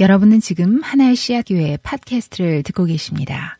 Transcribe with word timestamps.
여러분은 0.00 0.40
지금 0.40 0.80
하나의 0.82 1.16
씨앗 1.16 1.46
교회 1.48 1.78
팟캐스트를 1.82 2.62
듣고 2.64 2.84
계십니다. 2.84 3.58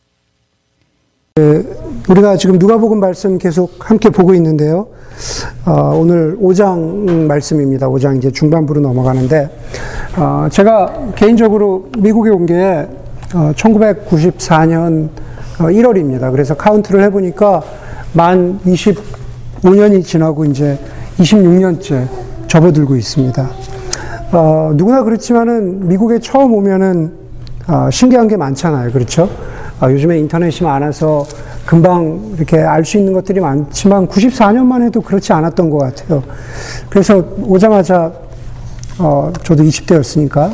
우리가 2.08 2.36
지금 2.36 2.58
누가복음 2.58 3.00
말씀 3.00 3.38
계속 3.38 3.90
함께 3.90 4.10
보고 4.10 4.34
있는데요. 4.34 4.88
어, 5.64 5.94
오늘 5.96 6.36
5장 6.38 7.26
말씀입니다. 7.26 7.88
5장 7.88 8.18
이제 8.18 8.30
중반부로 8.30 8.80
넘어가는데 8.80 9.48
어, 10.16 10.48
제가 10.50 11.12
개인적으로 11.16 11.91
미국에 11.98 12.30
온 12.30 12.46
게 12.46 12.87
1994년 13.30 15.09
1월입니다. 15.59 16.30
그래서 16.30 16.55
카운트를 16.55 17.03
해보니까 17.05 17.62
만 18.12 18.61
25년이 18.64 20.05
지나고 20.05 20.45
이제 20.45 20.79
26년째 21.18 22.07
접어들고 22.46 22.95
있습니다. 22.96 23.50
어, 24.32 24.72
누구나 24.74 25.02
그렇지만은 25.02 25.88
미국에 25.88 26.18
처음 26.18 26.52
오면은 26.54 27.12
어, 27.68 27.88
신기한 27.90 28.29
게 28.29 28.36
많잖아요. 28.36 28.93
그렇죠? 28.93 29.29
어, 29.80 29.90
요즘에 29.90 30.18
인터넷이 30.18 30.66
많아서 30.66 31.26
금방 31.64 32.33
이렇게 32.37 32.59
알 32.59 32.85
수 32.85 32.97
있는 32.97 33.12
것들이 33.12 33.41
많지만 33.41 34.07
94년만 34.07 34.83
해도 34.83 35.01
그렇지 35.01 35.33
않았던 35.33 35.71
것 35.71 35.79
같아요. 35.79 36.23
그래서 36.89 37.25
오자마자 37.43 38.12
어, 38.99 39.30
저도 39.43 39.62
20대였으니까. 39.65 40.51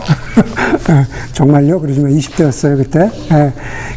정말요? 1.32 1.80
그러지만 1.80 2.10
20대였어요, 2.12 2.76
그때. 2.76 3.08
예, 3.30 3.52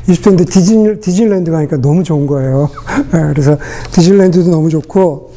20대인데 0.07 0.47
디즈니, 0.47 0.99
디즈니랜드 0.99 1.49
가니까 1.49 1.77
너무 1.77 2.03
좋은 2.03 2.27
거예요. 2.27 2.69
예, 3.15 3.19
그래서 3.29 3.57
디즈니랜드도 3.91 4.51
너무 4.51 4.69
좋고, 4.69 5.31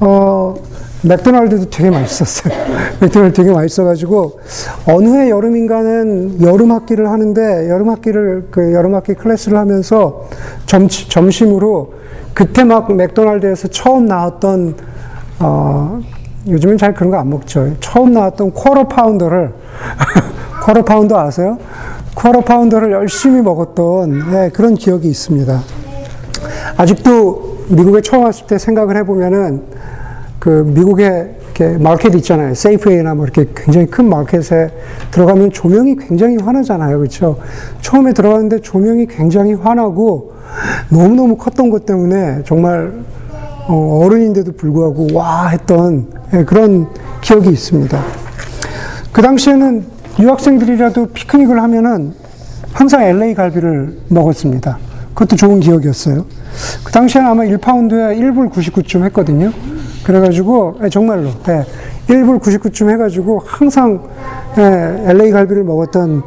어, 0.00 0.54
맥도날드도 1.02 1.70
되게 1.70 1.90
맛있었어요. 1.90 2.52
맥도날드 3.00 3.34
되게 3.34 3.52
맛있어가지고 3.52 4.40
어느 4.88 5.08
해 5.08 5.30
여름인가는 5.30 6.42
여름 6.42 6.72
학기를 6.72 7.08
하는데 7.10 7.68
여름 7.68 7.90
학기를 7.90 8.48
그 8.50 8.72
여름 8.72 8.94
학기 8.94 9.14
클래스를 9.14 9.58
하면서 9.58 10.28
점, 10.66 10.88
점심으로 10.88 11.94
그때 12.34 12.64
막 12.64 12.92
맥도날드에서 12.92 13.68
처음 13.68 14.06
나왔던 14.06 14.74
어, 15.40 16.00
요즘은 16.48 16.78
잘 16.78 16.94
그런 16.94 17.10
거 17.10 17.18
안 17.18 17.28
먹죠. 17.30 17.74
처음 17.80 18.12
나왔던 18.12 18.52
Quarter 18.52 18.88
Pounder를 18.88 19.52
Quarter 20.64 20.84
Pounder 20.84 21.18
아세요? 21.18 21.58
Quarter 22.14 22.40
Pounder를 22.40 22.92
열심히 22.92 23.42
먹었던 23.42 24.30
네, 24.30 24.50
그런 24.50 24.74
기억이 24.74 25.08
있습니다. 25.08 25.60
아직도 26.78 27.56
미국에 27.68 28.00
처음 28.00 28.24
왔을 28.24 28.46
때 28.46 28.58
생각을 28.58 28.96
해보면은 28.96 29.62
그 30.38 30.64
미국에 30.66 31.36
이렇게 31.56 31.78
마켓 31.78 32.14
있잖아요. 32.14 32.54
세이프웨이나 32.54 33.14
뭐 33.14 33.24
이렇게 33.24 33.46
굉장히 33.54 33.86
큰 33.86 34.08
마켓에 34.08 34.70
들어가면 35.10 35.52
조명이 35.52 35.96
굉장히 35.96 36.36
환하잖아요. 36.36 36.98
그렇죠? 36.98 37.38
처음에 37.80 38.12
들어갔는데 38.12 38.60
조명이 38.60 39.06
굉장히 39.06 39.54
환하고 39.54 40.34
너무너무 40.90 41.36
컸던 41.36 41.70
것 41.70 41.86
때문에 41.86 42.42
정말 42.44 42.92
어, 43.68 44.00
어른인데도 44.04 44.52
불구하고 44.52 45.08
와 45.12 45.48
했던 45.48 46.06
예, 46.34 46.44
그런 46.44 46.88
기억이 47.20 47.50
있습니다. 47.50 48.00
그 49.12 49.22
당시에는 49.22 49.84
유학생들이라도 50.20 51.06
피크닉을 51.08 51.60
하면은 51.62 52.12
항상 52.72 53.02
LA 53.02 53.34
갈비를 53.34 53.98
먹었습니다. 54.08 54.78
그것도 55.14 55.36
좋은 55.36 55.60
기억이었어요. 55.60 56.26
그 56.84 56.92
당시에는 56.92 57.30
아마 57.30 57.42
1파운드에 57.44 58.18
1불 58.18 58.52
99쯤 58.52 59.04
했거든요. 59.04 59.52
그래가지고 60.06 60.76
예, 60.84 60.88
정말로 60.88 61.30
예, 61.48 61.66
1불 62.06 62.40
99쯤 62.40 62.90
해가지고 62.90 63.42
항상 63.44 64.00
예, 64.56 65.02
LA 65.10 65.32
갈비를 65.32 65.64
먹었던 65.64 66.22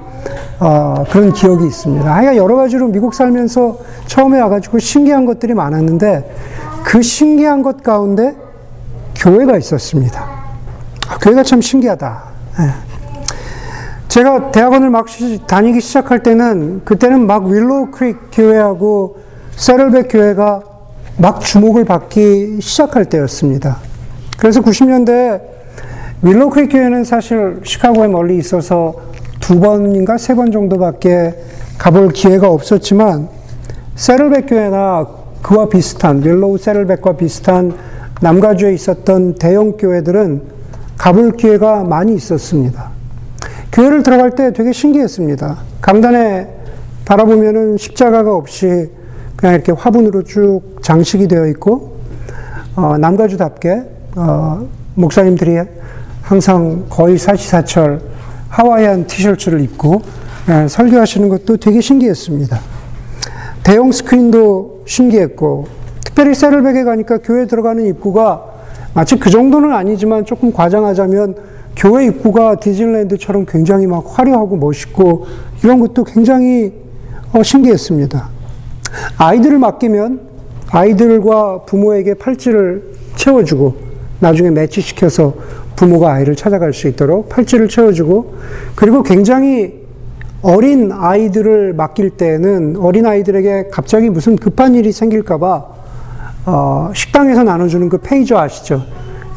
어, 0.60 1.06
그런 1.10 1.32
기억이 1.32 1.66
있습니다. 1.66 2.14
하여간 2.14 2.36
여러 2.36 2.58
가지로 2.58 2.88
미국 2.88 3.14
살면서 3.14 3.78
처음에 4.06 4.42
와가지고 4.42 4.80
신기한 4.80 5.26
것들이 5.26 5.54
많았는데 5.54 6.30
그 6.84 7.02
신기한 7.02 7.64
것 7.64 7.82
가운데 7.82 8.36
교회가 9.16 9.58
있었습니다. 9.58 10.28
아, 11.08 11.18
교회가 11.20 11.44
참 11.44 11.62
신기하다. 11.62 12.24
예. 12.60 12.90
제가 14.10 14.52
대학원을 14.52 14.90
막 14.90 15.08
시, 15.08 15.40
다니기 15.48 15.80
시작할 15.80 16.22
때는 16.22 16.82
그때는 16.84 17.26
막 17.26 17.46
윌로우 17.46 17.92
크릭 17.92 18.18
교회하고 18.34 19.20
새들백 19.56 20.10
교회가 20.10 20.64
막 21.20 21.42
주목을 21.42 21.84
받기 21.84 22.60
시작할 22.62 23.06
때였습니다. 23.06 23.78
그래서 24.38 24.62
90년대 24.62 25.42
윌로우 26.22 26.50
크릭 26.50 26.72
교회는 26.72 27.04
사실 27.04 27.60
시카고에 27.64 28.08
멀리 28.08 28.38
있어서 28.38 28.94
두 29.42 29.60
번인가 29.60 30.18
세 30.18 30.34
번 30.36 30.52
정도밖에 30.52 31.36
가볼 31.78 32.10
기회가 32.10 32.50
없었지만 32.50 33.28
새들백 33.96 34.48
교회나 34.48 35.08
그와 35.42 35.68
비슷한 35.68 36.24
윌로우 36.24 36.58
새들백과 36.58 37.14
비슷한 37.18 37.74
남가주에 38.22 38.74
있었던 38.74 39.36
대형 39.36 39.74
교회들은 39.74 40.42
가볼 40.98 41.34
기회가 41.34 41.84
많이 41.84 42.14
있었습니다. 42.16 42.92
교회를 43.74 44.04
들어갈 44.04 44.32
때 44.32 44.54
되게 44.54 44.72
신기했습니다. 44.72 45.58
강단에 45.82 46.48
바라보면은 47.06 47.78
십자가가 47.78 48.34
없이 48.36 48.90
그냥 49.40 49.56
이렇게 49.56 49.72
화분으로 49.72 50.24
쭉 50.24 50.62
장식이 50.82 51.30
되어 51.30 51.48
있고 51.48 51.96
어, 52.76 52.98
남가주답게 52.98 53.84
어, 54.18 54.68
목사님들이 54.96 55.60
항상 56.22 56.88
거의 56.90 57.18
사시사철 57.18 58.02
하와이안 58.50 59.08
티셔츠를 59.08 59.62
입고 59.62 60.02
예, 60.50 60.68
설교하시는 60.68 61.30
것도 61.30 61.56
되게 61.56 61.80
신기했습니다. 61.80 62.60
대형 63.64 63.94
스크린도 63.94 64.84
신기했고 64.86 65.68
특별히 66.04 66.36
세를백에 66.36 66.84
가니까 66.84 67.20
교회 67.20 67.48
들어가는 67.48 67.86
입구가 67.86 68.44
마치 68.94 69.18
그 69.18 69.30
정도는 69.30 69.72
아니지만 69.72 70.26
조금 70.26 70.52
과장하자면 70.52 71.36
교회 71.78 72.08
입구가 72.08 72.56
디즈니랜드처럼 72.60 73.46
굉장히 73.48 73.88
막 73.88 74.04
화려하고 74.06 74.58
멋있고 74.58 75.28
이런 75.64 75.80
것도 75.80 76.04
굉장히 76.04 76.74
어, 77.32 77.42
신기했습니다. 77.42 78.39
아이들을 79.18 79.58
맡기면 79.60 80.22
아이들과 80.72 81.64
부모에게 81.66 82.16
팔찌를 82.16 82.84
채워주고 83.16 83.90
나중에 84.20 84.52
매치시켜서 84.52 85.34
부모가 85.76 86.14
아이를 86.14 86.36
찾아갈 86.36 86.74
수 86.74 86.88
있도록 86.88 87.30
팔찌를 87.30 87.70
채워주고 87.70 88.34
그리고 88.76 89.02
굉장히 89.04 89.80
어린 90.42 90.92
아이들을 90.92 91.74
맡길 91.74 92.12
때는 92.12 92.78
어린 92.78 93.06
아이들에게 93.06 93.70
갑자기 93.72 94.10
무슨 94.10 94.36
급한 94.36 94.76
일이 94.76 94.92
생길까봐 94.92 95.66
어, 96.46 96.92
식당에서 96.94 97.44
나눠주는 97.44 97.90
그 97.90 97.98
페이저 97.98 98.38
아시죠? 98.38 98.82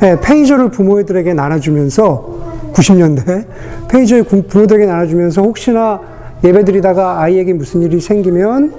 네, 0.01 0.19
페이저를 0.21 0.71
부모들에게 0.71 1.35
나눠주면서 1.35 2.73
90년대 2.73 3.47
페이저를 3.89 4.25
부모들에게 4.25 4.87
나눠주면서 4.87 5.43
혹시나 5.43 6.01
예배드리다가 6.43 7.21
아이에게 7.21 7.53
무슨 7.53 7.83
일이 7.83 8.01
생기면 8.01 8.73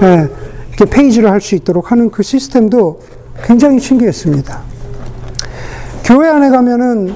네, 0.00 0.28
이렇게 0.68 0.84
페이지를 0.84 1.30
할 1.30 1.40
수 1.40 1.54
있도록 1.54 1.90
하는 1.92 2.10
그 2.10 2.22
시스템도 2.22 3.00
굉장히 3.44 3.78
신기했습니다. 3.80 4.60
교회 6.04 6.28
안에 6.28 6.50
가면은 6.50 7.14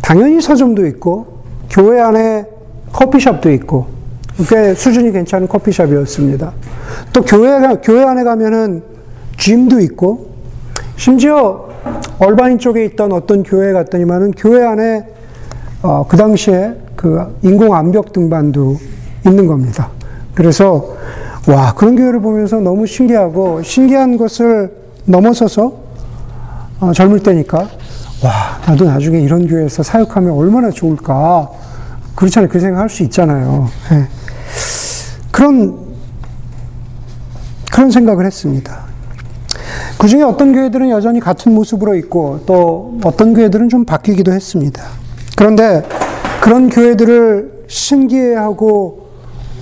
당연히 0.00 0.40
서점도 0.40 0.86
있고 0.86 1.42
교회 1.70 2.00
안에 2.00 2.46
커피숍도 2.92 3.50
있고 3.52 3.86
꽤 4.48 4.74
수준이 4.74 5.12
괜찮은 5.12 5.48
커피숍이었습니다. 5.48 6.52
또 7.12 7.22
교회 7.22 7.76
교회 7.82 8.04
안에 8.04 8.24
가면은 8.24 8.82
짐도 9.38 9.80
있고 9.80 10.32
심지어 10.96 11.68
얼바인 12.18 12.58
쪽에 12.58 12.84
있던 12.86 13.12
어떤 13.12 13.42
교회 13.42 13.72
갔더니만은 13.72 14.32
교회 14.32 14.64
안에 14.64 15.06
어, 15.82 16.06
그 16.06 16.16
당시에 16.16 16.74
그 16.94 17.38
인공 17.42 17.74
암벽 17.74 18.12
등반도 18.12 18.76
있는 19.26 19.46
겁니다. 19.46 19.90
그래서 20.34 20.96
와, 21.48 21.74
그런 21.74 21.96
교회를 21.96 22.20
보면서 22.20 22.60
너무 22.60 22.86
신기하고, 22.86 23.62
신기한 23.62 24.16
것을 24.16 24.72
넘어서서, 25.06 25.72
어, 26.80 26.92
젊을 26.92 27.20
때니까, 27.20 27.68
와, 28.22 28.60
나도 28.66 28.84
나중에 28.84 29.20
이런 29.20 29.48
교회에서 29.48 29.82
사역하면 29.82 30.32
얼마나 30.32 30.70
좋을까. 30.70 31.50
그렇잖아요. 32.14 32.48
그 32.48 32.60
생각 32.60 32.80
할 32.80 32.88
수 32.88 33.02
있잖아요. 33.02 33.68
네. 33.90 34.06
그런, 35.32 35.78
그런 37.72 37.90
생각을 37.90 38.24
했습니다. 38.26 38.82
그 39.98 40.06
중에 40.06 40.22
어떤 40.22 40.52
교회들은 40.52 40.90
여전히 40.90 41.18
같은 41.18 41.52
모습으로 41.54 41.96
있고, 41.96 42.40
또 42.46 42.98
어떤 43.02 43.34
교회들은 43.34 43.68
좀 43.68 43.84
바뀌기도 43.84 44.32
했습니다. 44.32 44.82
그런데 45.36 45.82
그런 46.40 46.68
교회들을 46.68 47.64
신기해하고 47.66 49.01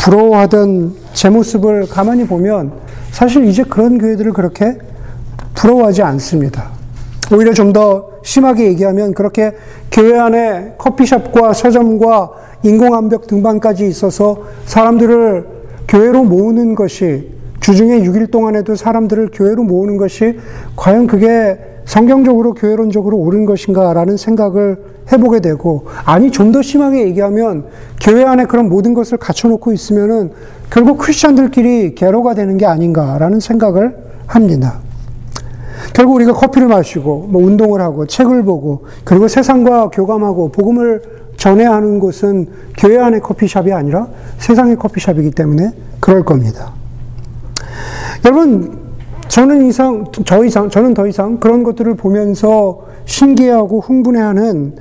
부러워하던 0.00 0.94
제 1.12 1.28
모습을 1.28 1.86
가만히 1.88 2.26
보면 2.26 2.72
사실 3.10 3.44
이제 3.44 3.62
그런 3.62 3.98
교회들을 3.98 4.32
그렇게 4.32 4.78
부러워하지 5.54 6.02
않습니다. 6.02 6.70
오히려 7.32 7.52
좀 7.52 7.72
더 7.72 8.10
심하게 8.22 8.64
얘기하면 8.66 9.14
그렇게 9.14 9.52
교회 9.90 10.18
안에 10.18 10.74
커피숍과 10.78 11.52
서점과 11.52 12.30
인공암벽 12.62 13.26
등반까지 13.26 13.86
있어서 13.86 14.44
사람들을 14.66 15.46
교회로 15.88 16.24
모으는 16.24 16.74
것이 16.74 17.30
주중에 17.60 18.00
6일 18.02 18.30
동안에도 18.30 18.76
사람들을 18.76 19.30
교회로 19.32 19.62
모으는 19.62 19.96
것이 19.96 20.38
과연 20.76 21.06
그게 21.06 21.58
성경적으로 21.90 22.54
교회론적으로 22.54 23.16
옳은 23.16 23.46
것인가라는 23.46 24.16
생각을 24.16 24.78
해보게 25.10 25.40
되고 25.40 25.86
아니 26.04 26.30
좀 26.30 26.52
더 26.52 26.62
심하게 26.62 27.02
얘기하면 27.02 27.64
교회 28.00 28.24
안에 28.24 28.44
그런 28.44 28.68
모든 28.68 28.94
것을 28.94 29.18
갖춰놓고 29.18 29.72
있으면은 29.72 30.30
결국 30.70 30.98
크리스천들끼리 30.98 31.96
개로가 31.96 32.34
되는 32.34 32.56
게 32.58 32.66
아닌가라는 32.66 33.40
생각을 33.40 33.96
합니다. 34.28 34.78
결국 35.92 36.14
우리가 36.14 36.32
커피를 36.32 36.68
마시고 36.68 37.26
뭐 37.28 37.42
운동을 37.44 37.80
하고 37.80 38.06
책을 38.06 38.44
보고 38.44 38.86
그리고 39.02 39.26
세상과 39.26 39.90
교감하고 39.90 40.52
복음을 40.52 41.02
전해야 41.38 41.72
하는 41.72 41.98
곳은 41.98 42.46
교회 42.78 42.98
안의 42.98 43.20
커피숍이 43.20 43.72
아니라 43.72 44.06
세상의 44.38 44.76
커피숍이기 44.76 45.32
때문에 45.32 45.72
그럴 45.98 46.24
겁니다. 46.24 46.72
여러분 48.24 48.89
저는 49.30 49.68
이상 49.68 50.04
저 50.26 50.44
이상 50.44 50.68
저는 50.68 50.92
더 50.92 51.06
이상 51.06 51.38
그런 51.38 51.62
것들을 51.62 51.94
보면서 51.94 52.80
신기해하고 53.04 53.78
흥분해하는 53.78 54.74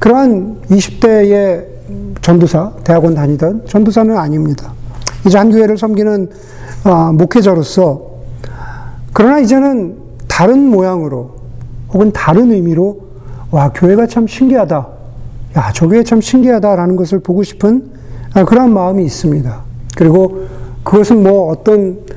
그러한 0.00 0.60
20대의 0.68 1.64
전도사 2.20 2.72
대학원 2.82 3.14
다니던 3.14 3.66
전도사는 3.68 4.16
아닙니다. 4.16 4.72
이제 5.24 5.38
한 5.38 5.52
교회를 5.52 5.78
섬기는 5.78 6.30
어, 6.84 7.12
목회자로서 7.12 8.10
그러나 9.12 9.38
이제는 9.38 9.96
다른 10.26 10.68
모양으로 10.68 11.30
혹은 11.92 12.10
다른 12.10 12.50
의미로 12.50 13.02
와 13.52 13.70
교회가 13.72 14.08
참 14.08 14.26
신기하다. 14.26 14.88
야, 15.58 15.72
저 15.72 15.86
교회 15.86 16.02
참 16.02 16.20
신기하다라는 16.20 16.96
것을 16.96 17.20
보고 17.20 17.44
싶은 17.44 17.92
아, 18.34 18.44
그런 18.44 18.74
마음이 18.74 19.04
있습니다. 19.04 19.60
그리고 19.96 20.46
그것은 20.82 21.22
뭐 21.22 21.52
어떤 21.52 21.98
아, 22.08 22.11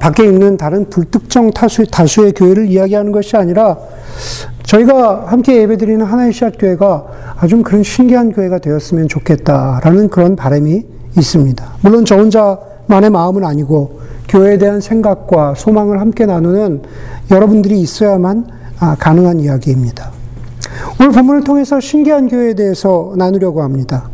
밖에 0.00 0.24
있는 0.24 0.56
다른 0.56 0.88
불특정 0.88 1.50
다수, 1.50 1.86
다수의 1.86 2.32
교회를 2.32 2.66
이야기하는 2.66 3.12
것이 3.12 3.36
아니라 3.36 3.76
저희가 4.64 5.24
함께 5.26 5.62
예배드리는 5.62 6.04
하나의 6.04 6.32
씨앗 6.32 6.54
교회가 6.58 7.06
아주 7.36 7.62
그런 7.62 7.82
신기한 7.82 8.32
교회가 8.32 8.58
되었으면 8.58 9.08
좋겠다라는 9.08 10.08
그런 10.08 10.36
바람이 10.36 10.82
있습니다. 11.16 11.64
물론 11.82 12.04
저 12.04 12.16
혼자만의 12.16 13.10
마음은 13.10 13.44
아니고 13.44 14.00
교회에 14.28 14.58
대한 14.58 14.80
생각과 14.80 15.54
소망을 15.56 16.00
함께 16.00 16.26
나누는 16.26 16.82
여러분들이 17.30 17.80
있어야만 17.80 18.46
아, 18.80 18.96
가능한 18.98 19.40
이야기입니다. 19.40 20.10
오늘 20.98 21.12
본문을 21.12 21.44
통해서 21.44 21.78
신기한 21.78 22.28
교회에 22.28 22.54
대해서 22.54 23.12
나누려고 23.16 23.62
합니다. 23.62 24.08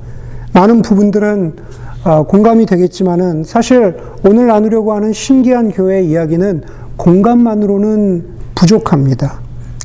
많은 0.53 0.83
부분들은 0.83 1.55
아, 1.57 1.90
공감이 2.29 2.65
되겠지만은 2.65 3.45
사실 3.45 3.97
오늘 4.25 4.47
나누려고 4.47 4.95
하는 4.95 5.13
신기한 5.13 5.71
교회 5.71 6.03
이야기는 6.03 6.63
공감만으로는 6.97 8.25
부족합니다. 8.55 9.41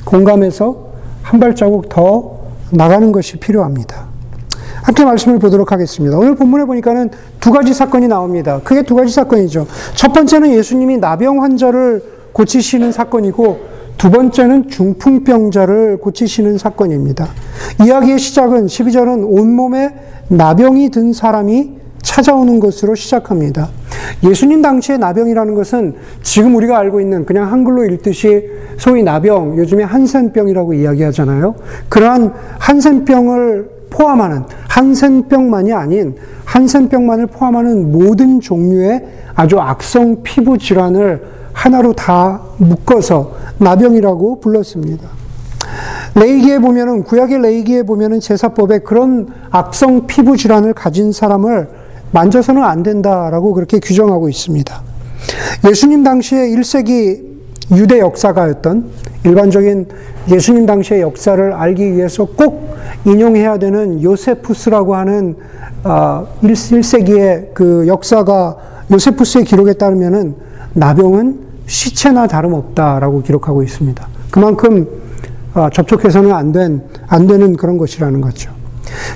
공감해서 0.05 0.91
한 1.21 1.39
발자국 1.39 1.89
더 1.89 2.39
나가는 2.71 3.11
것이 3.11 3.37
필요합니다. 3.37 4.05
함께 4.83 5.03
말씀을 5.03 5.39
보도록 5.39 5.71
하겠습니다. 5.71 6.17
오늘 6.17 6.35
본문에 6.35 6.65
보니까는 6.65 7.09
두 7.39 7.51
가지 7.51 7.73
사건이 7.73 8.07
나옵니다. 8.07 8.61
크게 8.63 8.83
두 8.83 8.95
가지 8.95 9.11
사건이죠. 9.11 9.67
첫 9.95 10.13
번째는 10.13 10.51
예수님이 10.51 10.97
나병 10.97 11.41
환자를 11.41 12.03
고치시는 12.33 12.91
사건이고 12.91 13.59
두 13.97 14.11
번째는 14.11 14.69
중풍병자를 14.69 15.97
고치시는 15.97 16.57
사건입니다. 16.57 17.27
이야기의 17.83 18.19
시작은 18.19 18.67
12절은 18.67 19.25
온몸에 19.27 19.93
나병이 20.27 20.89
든 20.89 21.13
사람이 21.13 21.74
찾아오는 22.05 22.59
것으로 22.59 22.95
시작합니다. 22.95 23.69
예수님 24.23 24.61
당시의 24.61 24.99
나병이라는 24.99 25.55
것은 25.55 25.95
지금 26.21 26.55
우리가 26.55 26.77
알고 26.77 27.01
있는 27.01 27.25
그냥 27.25 27.51
한글로 27.51 27.83
읽듯이 27.85 28.47
소위 28.77 29.03
나병, 29.03 29.57
요즘에 29.57 29.83
한센병이라고 29.83 30.75
이야기하잖아요. 30.75 31.55
그러한 31.89 32.33
한센병을 32.59 33.69
포함하는 33.89 34.43
한센병만이 34.69 35.73
아닌 35.73 36.15
한센병만을 36.45 37.27
포함하는 37.27 37.91
모든 37.91 38.39
종류의 38.39 39.03
아주 39.33 39.59
악성 39.59 40.21
피부 40.21 40.57
질환을 40.57 41.23
하나로 41.53 41.93
다 41.93 42.41
묶어서 42.57 43.33
나병이라고 43.57 44.39
불렀습니다. 44.41 45.09
레이기에 46.15 46.59
보면은 46.59 47.03
구약의 47.03 47.41
레이기에 47.41 47.83
보면은 47.83 48.19
제사법에 48.19 48.79
그런 48.79 49.27
악성 49.49 50.05
피부 50.05 50.37
질환을 50.37 50.73
가진 50.73 51.11
사람을 51.11 51.84
만져서는 52.15 52.63
안 52.63 52.81
된다라고 52.81 53.53
그렇게 53.53 53.79
규정하고 53.79 54.29
있습니다. 54.29 54.81
예수님 55.69 56.03
당시에 56.03 56.47
1세기 56.47 57.35
유대 57.71 57.99
역사가였던 57.99 58.85
일반적인 59.25 59.87
예수님 60.31 60.65
당시의 60.65 61.01
역사를 61.01 61.53
알기 61.53 61.93
위해서 61.93 62.25
꼭 62.25 62.75
인용해야 63.03 63.57
되는 63.57 64.01
요세푸스라고 64.01 64.95
하는 64.95 65.35
1세기의 65.83 67.49
아, 67.49 67.53
그 67.53 67.85
역사가 67.87 68.57
요세푸스의 68.91 69.43
기록에 69.43 69.73
따르면은 69.73 70.35
나병은 70.73 71.39
시체나 71.67 72.27
다름없다라고 72.27 73.23
기록하고 73.23 73.61
있습니다. 73.61 74.07
그만큼 74.31 74.87
아, 75.53 75.69
접촉해서는 75.69 76.31
안 76.31 76.53
된, 76.53 76.81
안 77.07 77.27
되는 77.27 77.57
그런 77.57 77.77
것이라는 77.77 78.21
거죠. 78.21 78.54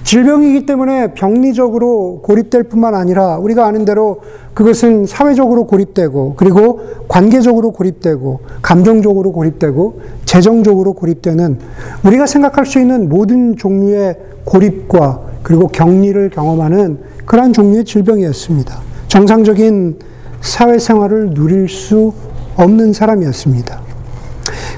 질병이기 0.03 0.65
때문에 0.65 1.13
병리적으로 1.13 2.21
고립될 2.23 2.63
뿐만 2.63 2.95
아니라 2.95 3.37
우리가 3.37 3.65
아는 3.65 3.85
대로 3.85 4.21
그것은 4.53 5.05
사회적으로 5.05 5.65
고립되고 5.65 6.35
그리고 6.35 6.81
관계적으로 7.07 7.71
고립되고 7.71 8.39
감정적으로 8.61 9.31
고립되고 9.31 10.01
재정적으로 10.25 10.93
고립되는 10.93 11.59
우리가 12.05 12.25
생각할 12.25 12.65
수 12.65 12.79
있는 12.79 13.09
모든 13.09 13.55
종류의 13.55 14.17
고립과 14.45 15.21
그리고 15.43 15.67
격리를 15.67 16.29
경험하는 16.29 16.99
그러한 17.25 17.53
종류의 17.53 17.85
질병이었습니다. 17.85 18.79
정상적인 19.07 19.99
사회생활을 20.41 21.33
누릴 21.33 21.69
수 21.69 22.13
없는 22.55 22.93
사람이었습니다. 22.93 23.81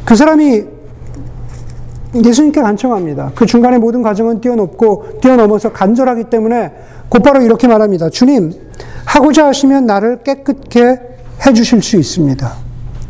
그 0.05 0.15
사람이 0.15 0.63
예수님께 2.13 2.61
간청합니다. 2.61 3.31
그 3.35 3.45
중간에 3.45 3.77
모든 3.77 4.01
과정은 4.01 4.41
뛰어넘고 4.41 5.19
뛰어넘어서 5.21 5.71
간절하기 5.71 6.25
때문에 6.25 6.71
곧바로 7.09 7.41
이렇게 7.41 7.67
말합니다. 7.67 8.09
주님, 8.09 8.53
하고자 9.05 9.47
하시면 9.47 9.85
나를 9.85 10.23
깨끗게 10.23 10.99
해 11.45 11.53
주실 11.53 11.81
수 11.81 11.97
있습니다. 11.97 12.51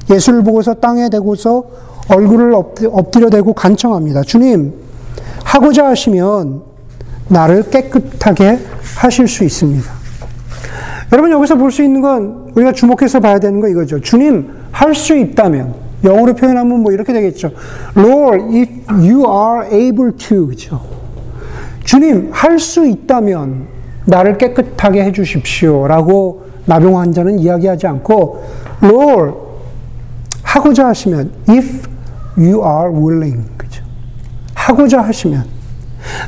예수를 0.10 0.44
보고서 0.44 0.74
땅에 0.76 1.10
대고서 1.10 1.64
얼굴을 2.10 2.54
엎드려 2.54 3.30
대고 3.30 3.54
간청합니다. 3.54 4.24
주님, 4.24 4.74
하고자 5.44 5.88
하시면 5.88 6.62
나를 7.28 7.70
깨끗하게 7.70 8.60
하실 8.98 9.28
수 9.28 9.44
있습니다. 9.44 9.90
여러분 11.14 11.32
여기서 11.32 11.56
볼 11.56 11.72
수 11.72 11.84
있는 11.84 12.02
건 12.02 12.52
우리가 12.56 12.72
주목해서 12.72 13.20
봐야 13.20 13.40
되는 13.40 13.60
거 13.60 13.68
이거죠. 13.68 14.00
주님, 14.02 14.50
할 14.72 14.94
수 14.96 15.16
있다면 15.18 15.74
영어로 16.04 16.34
표현하면 16.34 16.82
뭐 16.82 16.92
이렇게 16.92 17.14
되겠죠. 17.14 17.52
Lord, 17.96 18.44
if 18.58 18.70
you 18.90 19.26
are 19.26 19.68
able 19.72 20.12
to. 20.18 20.48
그죠. 20.48 20.82
주님, 21.84 22.30
할 22.32 22.60
수 22.60 22.88
있다면 22.88 23.68
나를 24.06 24.38
깨끗하게 24.38 25.04
해 25.04 25.12
주십시오. 25.12 25.88
라고 25.88 26.44
나병 26.66 26.98
환자는 26.98 27.40
이야기하지 27.40 27.88
않고, 27.88 28.44
Lord, 28.84 29.34
하고자 30.44 30.88
하시면, 30.88 31.32
if 31.50 31.88
you 32.38 32.62
are 32.64 32.90
willing. 32.94 33.46
그죠. 33.58 33.84
하고자 34.54 35.02
하시면. 35.02 35.46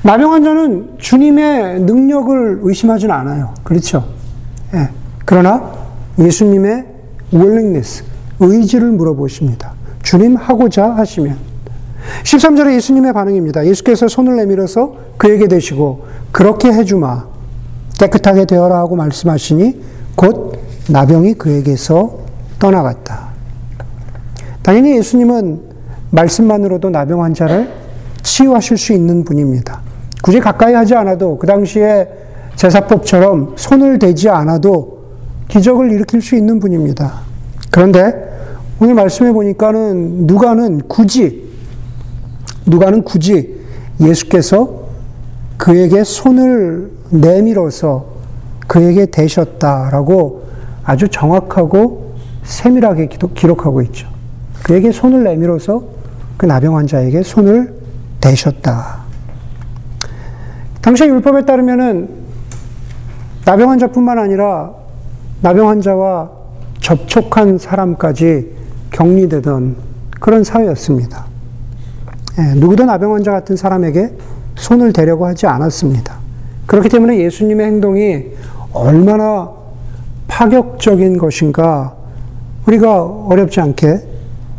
나병 0.04 0.34
환자는 0.34 0.96
주님의 1.00 1.82
능력을 1.82 2.60
의심하지는 2.62 3.14
않아요. 3.14 3.54
그렇죠. 3.64 4.06
예. 4.74 4.90
그러나 5.26 5.72
예수님의 6.20 6.86
willingness, 7.34 8.04
의지를 8.46 8.92
물어보십니다. 8.92 9.74
주님 10.04 10.36
하고자 10.36 10.92
하시면. 10.92 11.38
13절에 12.24 12.76
예수님의 12.76 13.14
반응입니다. 13.14 13.66
예수께서 13.66 14.08
손을 14.08 14.36
내밀어서 14.38 14.96
그에게 15.18 15.48
대시고 15.48 16.06
그렇게 16.32 16.72
해주마. 16.72 17.26
깨끗하게 18.00 18.46
되어라 18.46 18.78
하고 18.78 18.96
말씀하시니 18.96 19.82
곧 20.16 20.60
나병이 20.90 21.36
그에게서 21.36 22.20
떠나갔다. 22.60 23.30
당연히 24.62 24.98
예수님은 24.98 25.62
말씀만으로도 26.12 26.90
나병 26.90 27.24
환자를 27.24 27.72
치유하실 28.22 28.78
수 28.78 28.94
있는 28.94 29.24
분입니다. 29.24 29.82
굳이 30.22 30.40
가까이 30.40 30.74
하지 30.74 30.96
않아도 30.96 31.38
그 31.38 31.48
당시에 31.48 32.08
제사법처럼 32.56 33.54
손을 33.58 34.00
대지 34.00 34.30
않아도 34.30 35.04
기적을 35.48 35.92
일으킬 35.92 36.22
수 36.22 36.36
있는 36.36 36.60
분입니다. 36.60 37.22
그런데 37.72 38.33
오늘 38.80 38.96
말씀해 38.96 39.32
보니까는 39.32 40.28
누가는 40.28 40.88
굳이 40.88 41.44
누가는 42.66 43.04
굳이 43.04 43.62
예수께서 44.02 44.84
그에게 45.58 46.04
손을 46.04 46.92
내밀어서 47.10 48.06
그에게 48.68 49.06
대셨다라고 49.06 50.44
아주 50.84 51.08
정확하고 51.08 52.16
세밀하게 52.44 53.08
기록하고 53.36 53.82
있죠. 53.84 54.08
그에게 54.64 54.92
손을 54.92 55.24
내밀어서 55.24 55.84
그 56.38 56.46
나병 56.46 56.76
환자에게 56.78 57.24
손을 57.24 57.74
대셨다. 58.20 59.04
당시 60.82 61.06
율법에 61.06 61.46
따르면은 61.46 62.10
나병 63.46 63.70
환자뿐만 63.70 64.20
아니라 64.20 64.74
나병 65.42 65.70
환자와 65.70 66.32
접촉한 66.82 67.58
사람까지 67.58 68.63
격리되던 68.94 69.76
그런 70.20 70.44
사회였습니다. 70.44 71.26
예, 72.40 72.54
누구도 72.56 72.86
나병 72.86 73.14
환자 73.14 73.32
같은 73.32 73.56
사람에게 73.56 74.14
손을 74.56 74.94
대려고 74.94 75.26
하지 75.26 75.46
않았습니다. 75.46 76.16
그렇기 76.66 76.90
때문에 76.90 77.20
예수님의 77.20 77.66
행동이 77.66 78.24
얼마나 78.72 79.52
파격적인 80.28 81.18
것인가 81.18 81.96
우리가 82.66 83.04
어렵지 83.04 83.60
않게 83.60 84.00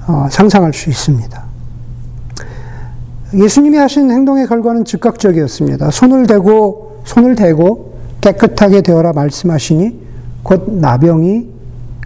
어, 0.06 0.28
상상할 0.30 0.72
수 0.74 0.90
있습니다. 0.90 1.42
예수님이 3.32 3.78
하신 3.78 4.10
행동의 4.10 4.46
결과는 4.46 4.84
즉각적이었습니다. 4.84 5.90
손을 5.90 6.26
대고 6.26 7.00
손을 7.04 7.34
대고 7.34 7.94
깨끗하게 8.20 8.82
되어라 8.82 9.12
말씀하시니 9.12 10.00
곧 10.42 10.70
나병이 10.70 11.48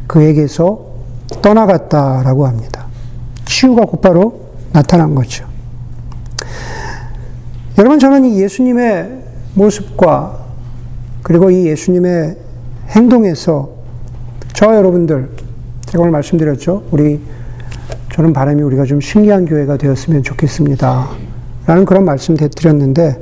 그에게서 0.07 0.88
떠나갔다라고 1.43 2.47
합니다. 2.47 2.87
치유가 3.45 3.85
곧바로 3.85 4.49
나타난 4.73 5.15
거죠. 5.15 5.47
여러분 7.79 7.99
저는 7.99 8.25
이 8.25 8.41
예수님의 8.43 9.25
모습과 9.55 10.39
그리고 11.23 11.51
이 11.51 11.67
예수님의 11.67 12.37
행동에서 12.91 13.71
저 14.53 14.75
여러분들 14.75 15.31
제가 15.87 16.03
오늘 16.03 16.13
말씀드렸죠. 16.13 16.85
우리 16.91 17.21
저는 18.13 18.33
바람이 18.33 18.63
우리가 18.63 18.85
좀 18.85 19.01
신기한 19.01 19.47
교회가 19.47 19.77
되었으면 19.77 20.23
좋겠습니다. 20.23 21.09
라는 21.67 21.85
그런 21.85 22.05
말씀 22.05 22.37
드렸는데, 22.37 23.17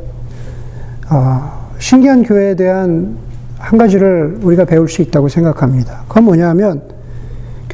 아, 1.09 1.69
신기한 1.79 2.23
교회에 2.23 2.55
대한 2.55 3.19
한 3.59 3.79
가지를 3.79 4.39
우리가 4.43 4.65
배울 4.65 4.89
수 4.89 5.03
있다고 5.03 5.29
생각합니다. 5.29 6.05
그건 6.09 6.25
뭐냐 6.25 6.49
하면, 6.51 6.83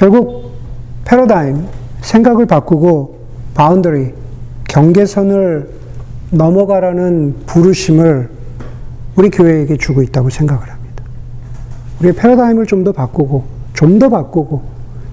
결국 0.03 0.51
패러다임, 1.05 1.65
생각을 2.01 2.47
바꾸고, 2.47 3.21
boundary, 3.55 4.13
경계선을 4.67 5.69
넘어가라는 6.33 7.37
부르심을 7.47 8.29
우리 9.15 9.31
교회에게 9.31 9.77
주고 9.77 10.03
있다고 10.03 10.29
생각을 10.29 10.69
합니다. 10.69 11.05
우리의 12.01 12.15
패러다임을 12.17 12.67
좀 12.67 12.83
더 12.83 12.91
바꾸고, 12.91 13.45
좀 13.75 14.01
더 14.01 14.09
바꾸고, 14.09 14.63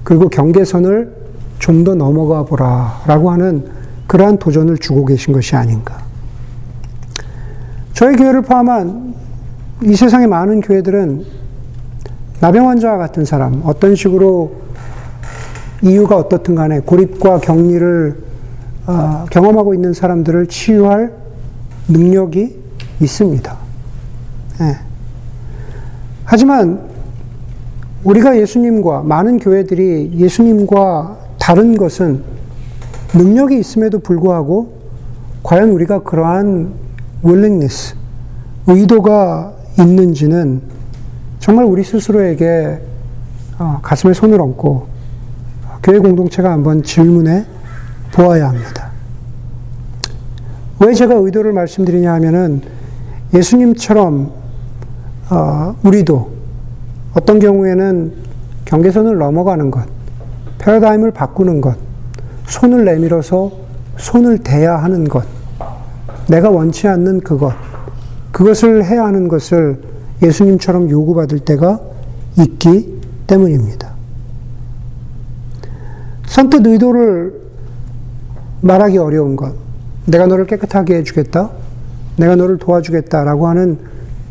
그리고 0.03 0.27
경계선을 0.27 1.13
좀 1.59 1.83
더 1.83 1.93
넘어가 1.93 2.43
보라 2.43 3.03
라고 3.05 3.29
하는 3.29 3.67
그러한 4.07 4.39
도전을 4.39 4.79
주고 4.79 5.05
계신 5.05 5.33
것이 5.33 5.55
아닌가. 5.55 5.99
저희 7.93 8.15
교회를 8.15 8.41
포함한 8.41 9.13
이 9.83 9.93
세상의 9.95 10.25
많은 10.25 10.61
교회들은 10.61 11.25
나병 12.39 12.67
환자와 12.67 12.97
같은 12.97 13.23
사람, 13.23 13.61
어떤 13.65 13.93
식으로 13.93 14.68
이유가 15.81 16.17
어떻든 16.17 16.55
간에 16.55 16.79
고립과 16.79 17.39
격리를 17.39 18.17
어, 18.87 19.25
경험하고 19.29 19.73
있는 19.73 19.93
사람들을 19.93 20.47
치유할 20.47 21.13
능력이 21.87 22.59
있습니다. 23.01 23.57
네. 24.59 24.75
하지만 26.25 26.81
우리가 28.03 28.37
예수님과 28.37 29.03
많은 29.03 29.39
교회들이 29.39 30.13
예수님과 30.15 31.17
다른 31.37 31.77
것은 31.77 32.23
능력이 33.13 33.57
있음에도 33.59 33.99
불구하고 33.99 34.79
과연 35.43 35.69
우리가 35.69 36.03
그러한 36.03 36.73
willingness, 37.23 37.95
의도가 38.67 39.53
있는지는 39.79 40.61
정말 41.39 41.65
우리 41.65 41.83
스스로에게 41.83 42.79
어, 43.57 43.79
가슴에 43.81 44.13
손을 44.13 44.39
얹고 44.41 44.87
교회 45.83 45.99
공동체가 45.99 46.51
한번 46.51 46.83
질문해 46.83 47.45
보아야 48.11 48.49
합니다. 48.49 48.89
왜 50.79 50.93
제가 50.93 51.15
의도를 51.15 51.53
말씀드리냐 51.53 52.13
하면은 52.13 52.61
예수님처럼 53.33 54.31
어, 55.29 55.75
우리도 55.83 56.31
어떤 57.13 57.39
경우에는 57.39 58.13
경계선을 58.65 59.17
넘어가는 59.17 59.71
것, 59.71 59.83
패러다임을 60.59 61.11
바꾸는 61.11 61.61
것, 61.61 61.75
손을 62.45 62.85
내밀어서 62.85 63.51
손을 63.97 64.39
대야 64.39 64.77
하는 64.77 65.03
것, 65.05 65.25
내가 66.27 66.49
원치 66.49 66.87
않는 66.87 67.21
그것, 67.21 67.53
그것을 68.31 68.85
해야 68.85 69.05
하는 69.05 69.27
것을 69.27 69.81
예수님처럼 70.21 70.89
요구받을 70.89 71.39
때가 71.39 71.79
있기 72.37 72.99
때문입니다. 73.27 73.98
선뜻 76.39 76.65
의도를 76.65 77.33
말하기 78.61 78.97
어려운 78.97 79.35
것, 79.35 79.53
내가 80.05 80.25
너를 80.25 80.45
깨끗하게 80.45 80.95
해주겠다, 80.95 81.49
내가 82.15 82.37
너를 82.37 82.57
도와주겠다라고 82.57 83.45
하는 83.45 83.77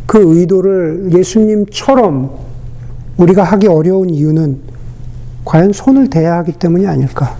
그 0.06 0.18
의도를 0.38 1.10
예수님처럼 1.14 2.30
우리가 3.18 3.44
하기 3.44 3.66
어려운 3.66 4.08
이유는 4.08 4.58
과연 5.44 5.74
손을 5.74 6.08
대야 6.08 6.38
하기 6.38 6.52
때문이 6.52 6.86
아닐까. 6.86 7.36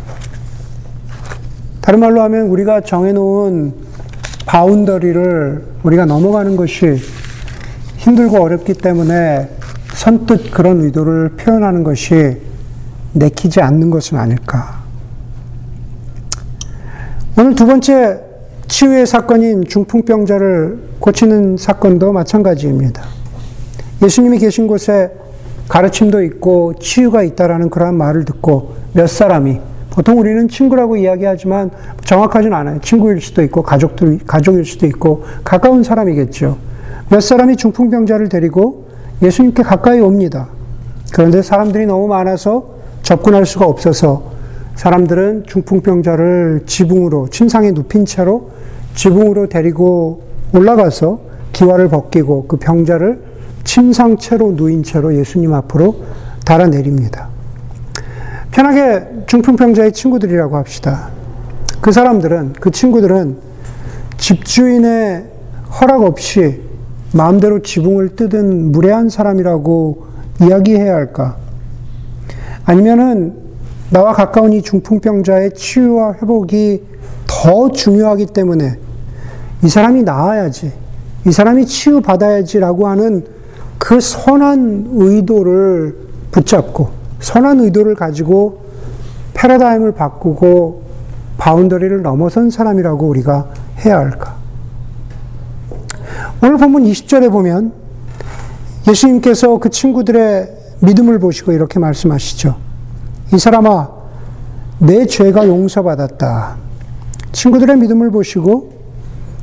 다른 1.81 2.01
말로 2.01 2.21
하면 2.21 2.49
우리가 2.49 2.83
정해놓은 2.83 3.73
바운더리를 4.45 5.65
우리가 5.83 6.05
넘어가는 6.05 6.57
것이 6.57 6.99
힘들고 7.97 8.43
어렵기 8.43 8.75
때문에 8.75 9.49
선뜻 9.95 10.51
그런 10.51 10.83
의도를 10.83 11.31
표현하는 11.39 11.85
것이 11.85 12.37
내키지 13.13 13.61
않는 13.61 13.91
것은 13.91 14.19
아닐까. 14.19 14.83
오늘 17.39 17.55
두 17.55 17.67
번째 17.67 18.21
치유의 18.67 19.07
사건인 19.07 19.65
중풍병자를 19.65 20.79
고치는 20.99 21.57
사건도 21.57 22.13
마찬가지입니다. 22.13 23.03
예수님이 24.03 24.39
계신 24.39 24.67
곳에 24.67 25.13
가르침도 25.69 26.23
있고 26.25 26.75
치유가 26.81 27.23
있다라는 27.23 27.71
그러한 27.71 27.95
말을 27.95 28.25
듣고 28.25 28.75
몇 28.93 29.09
사람이 29.09 29.61
보통 29.91 30.19
우리는 30.19 30.49
친구라고 30.49 30.97
이야기하지만 30.97 31.71
정확하진 32.05 32.53
않아요. 32.53 32.81
친구일 32.81 33.21
수도 33.21 33.43
있고 33.43 33.63
가족들 33.63 34.21
가족일 34.27 34.65
수도 34.65 34.87
있고 34.87 35.25
가까운 35.45 35.83
사람이겠죠. 35.83 36.57
몇 37.11 37.21
사람이 37.21 37.57
중풍병자를 37.57 38.29
데리고 38.29 38.89
예수님께 39.23 39.63
가까이 39.63 40.01
옵니다. 40.01 40.49
그런데 41.13 41.43
사람들이 41.43 41.87
너무 41.87 42.07
많아서 42.07 42.78
접근할 43.09 43.47
수가 43.47 43.65
없어서 43.65 44.23
사람들은 44.75 45.45
중풍병자를 45.47 46.65
지붕으로 46.67 47.31
침상에 47.31 47.71
눕힌 47.71 48.05
채로 48.05 48.51
지붕으로 48.95 49.49
데리고 49.49 50.25
올라가서 50.53 51.19
기와를 51.55 51.89
벗기고 51.89 52.47
그 52.47 52.59
병자를 52.59 53.23
침상채로 53.65 54.53
누인 54.57 54.83
채로 54.83 55.17
예수님 55.17 55.55
앞으로 55.55 56.03
달아내립니다. 56.45 57.29
편하게 58.51 59.07
중풍병자의 59.27 59.93
친구들이라고 59.93 60.57
합시다. 60.57 61.09
그 61.81 61.93
사람들은, 61.93 62.57
그 62.61 62.71
친구들은 62.71 63.39
집주인의 64.19 65.25
허락 65.81 66.03
없이 66.03 66.61
마음대로 67.15 67.63
지붕을 67.63 68.17
뜯은 68.17 68.71
무례한 68.71 69.09
사람이라고 69.09 70.05
이야기해야 70.43 70.93
할까? 70.95 71.48
아니면은 72.69 73.33
나와 73.89 74.13
가까운 74.13 74.53
이 74.53 74.61
중풍병자의 74.61 75.55
치유와 75.55 76.17
회복이 76.21 76.83
더 77.27 77.73
중요하기 77.73 78.27
때문에 78.27 78.79
이 79.65 79.69
사람이 79.71 80.03
나아야지, 80.03 80.71
이 81.27 81.33
사람이 81.33 81.65
치유받아야지라고 81.65 82.87
하는 82.87 83.25
그 83.79 84.01
선한 84.01 84.89
의도를 84.93 85.97
붙잡고 86.31 86.91
선한 87.21 87.61
의도를 87.61 87.95
가지고 87.95 88.61
패러다임을 89.33 89.93
바꾸고 89.93 90.83
바운더리를 91.39 92.03
넘어선 92.03 92.51
사람이라고 92.51 93.09
우리가 93.09 93.49
해야 93.87 93.97
할까? 93.97 94.37
오늘 96.43 96.59
본문 96.59 96.85
20절에 96.85 97.33
보면 97.33 97.73
예수님께서 98.87 99.57
그 99.57 99.71
친구들의 99.71 100.59
믿음을 100.81 101.19
보시고 101.19 101.53
이렇게 101.53 101.79
말씀하시죠. 101.79 102.57
이 103.33 103.39
사람아, 103.39 103.91
내 104.79 105.07
죄가 105.07 105.47
용서받았다. 105.47 106.57
친구들의 107.33 107.77
믿음을 107.79 108.11
보시고 108.11 108.73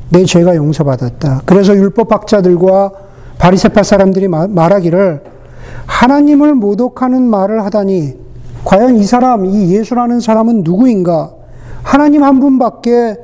내 0.10 0.24
죄가 0.24 0.56
용서받았다. 0.56 1.42
그래서 1.46 1.76
율법학자들과 1.76 2.92
바리새파 3.38 3.84
사람들이 3.84 4.28
말하기를 4.28 5.24
하나님을 5.86 6.56
모독하는 6.56 7.22
말을 7.22 7.64
하다니 7.66 8.26
과연 8.64 8.96
이 8.98 9.04
사람, 9.04 9.46
이 9.46 9.72
예수라는 9.74 10.20
사람은 10.20 10.64
누구인가? 10.64 11.32
하나님 11.84 12.24
한 12.24 12.40
분밖에 12.40 13.18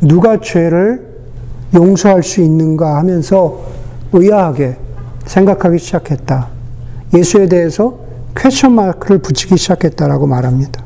누가 0.00 0.40
죄를 0.40 1.06
용서할 1.74 2.22
수 2.22 2.40
있는가 2.40 2.96
하면서 2.96 3.60
의아하게 4.12 4.76
생각하기 5.26 5.78
시작했다. 5.78 6.57
예수에 7.14 7.48
대해서 7.48 7.98
question 8.36 8.72
mark를 8.72 9.18
붙이기 9.18 9.56
시작했다라고 9.56 10.26
말합니다. 10.26 10.84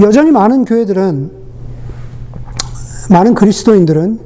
여전히 0.00 0.30
많은 0.30 0.64
교회들은 0.64 1.30
많은 3.08 3.34
그리스도인들은 3.34 4.20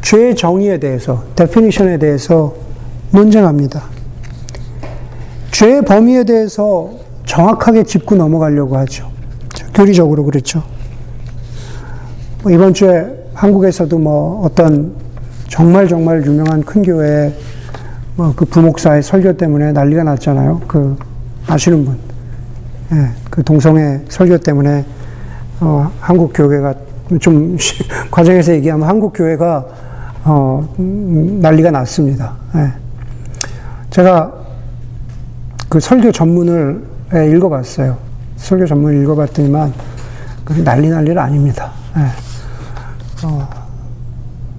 죄의 0.00 0.36
정의에 0.36 0.78
대해서 0.78 1.24
데피니션에 1.36 1.98
대해서 1.98 2.54
논쟁합니다. 3.10 3.82
죄의 5.50 5.82
범위에 5.82 6.24
대해서 6.24 6.90
정확하게 7.26 7.82
짚고 7.82 8.14
넘어가려고 8.14 8.76
하죠. 8.78 9.10
교리적으로 9.74 10.24
그렇죠. 10.24 10.62
뭐 12.42 12.52
이번 12.52 12.72
주에 12.72 13.06
한국에서도 13.34 13.98
뭐 13.98 14.44
어떤 14.44 14.94
정말 15.48 15.88
정말 15.88 16.24
유명한 16.24 16.62
큰 16.62 16.82
교회 16.82 17.34
뭐 18.18 18.32
그 18.34 18.44
부목사의 18.44 19.04
설교 19.04 19.36
때문에 19.36 19.70
난리가 19.70 20.02
났잖아요. 20.02 20.62
그 20.66 20.98
아시는 21.46 21.84
분. 21.84 21.96
예, 22.92 23.10
그 23.30 23.44
동성애 23.44 24.00
설교 24.08 24.38
때문에 24.38 24.84
어, 25.60 25.88
한국 26.00 26.32
교회가 26.34 26.74
좀 27.20 27.56
과정에서 28.10 28.52
얘기하면 28.54 28.88
한국 28.88 29.12
교회가 29.12 29.64
어, 30.24 30.74
음, 30.80 31.38
난리가 31.40 31.70
났습니다. 31.70 32.34
예. 32.56 32.72
제가 33.90 34.32
그 35.68 35.78
설교 35.78 36.10
전문을 36.10 36.82
예, 37.14 37.30
읽어봤어요. 37.30 37.96
설교 38.36 38.66
전문을 38.66 39.00
읽어봤더니만 39.02 39.72
난리 40.64 40.88
난리는 40.88 41.16
아닙니다. 41.16 41.70
예. 41.96 42.02
어, 43.24 43.48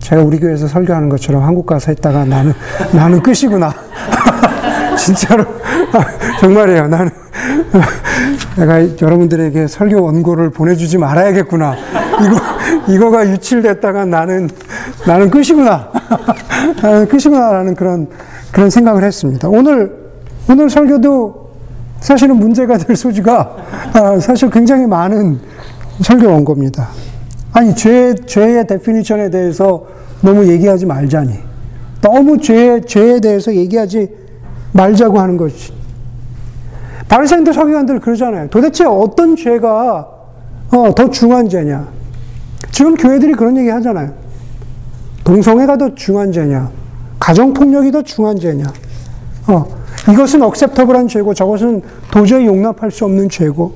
제가 0.09 0.23
우리 0.23 0.39
교회에서 0.39 0.67
설교하는 0.67 1.07
것처럼 1.07 1.43
한국 1.43 1.67
가서 1.67 1.91
했다가 1.91 2.25
나는 2.25 2.51
나는 2.91 3.21
끝이구나. 3.21 3.71
진짜로 4.97 5.45
정말이에요. 6.41 6.87
나는 6.87 7.11
내가 8.57 8.81
여러분들에게 8.99 9.67
설교 9.67 10.01
원고를 10.01 10.49
보내주지 10.49 10.97
말아야겠구나. 10.97 11.75
이거 12.21 12.91
이거가 12.91 13.29
유출됐다가 13.29 14.05
나는 14.05 14.49
나는 15.05 15.29
끝이구나. 15.29 15.91
나는 16.81 17.07
끝이구나라는 17.07 17.75
그런 17.75 18.07
그런 18.51 18.71
생각을 18.71 19.03
했습니다. 19.03 19.47
오늘 19.47 19.95
오늘 20.49 20.71
설교도 20.71 21.49
사실은 21.99 22.37
문제가 22.37 22.79
될 22.79 22.95
소지가 22.95 23.55
아, 23.93 24.19
사실 24.19 24.49
굉장히 24.49 24.87
많은 24.87 25.39
설교 26.01 26.31
원고입니다. 26.31 26.87
아니 27.53 27.75
죄 27.75 28.15
죄의 28.15 28.65
definition에 28.65 29.29
대해서 29.29 29.98
너무 30.21 30.47
얘기하지 30.47 30.85
말자니 30.85 31.33
너무 32.01 32.37
죄 32.39 32.81
죄에 32.81 33.19
대해서 33.19 33.53
얘기하지 33.53 34.09
말자고 34.73 35.19
하는 35.19 35.37
것이 35.37 35.73
바리새인들 37.07 37.53
서기관들 37.53 37.99
그러잖아요. 37.99 38.49
도대체 38.49 38.85
어떤 38.85 39.35
죄가 39.35 40.07
어, 40.71 40.95
더 40.95 41.09
중한 41.09 41.49
죄냐? 41.49 41.87
지금 42.71 42.95
교회들이 42.95 43.33
그런 43.33 43.57
얘기 43.57 43.69
하잖아요. 43.69 44.13
동성애가 45.23 45.77
더 45.77 45.95
중한 45.95 46.31
죄냐? 46.31 46.69
가정폭력이 47.19 47.91
더 47.91 48.03
중한 48.03 48.39
죄냐? 48.39 48.65
어, 49.47 49.65
이것은 50.11 50.43
억셉터블한 50.43 51.07
죄고 51.07 51.33
저것은 51.33 51.81
도저히 52.11 52.45
용납할 52.45 52.91
수 52.91 53.05
없는 53.05 53.29
죄고 53.29 53.73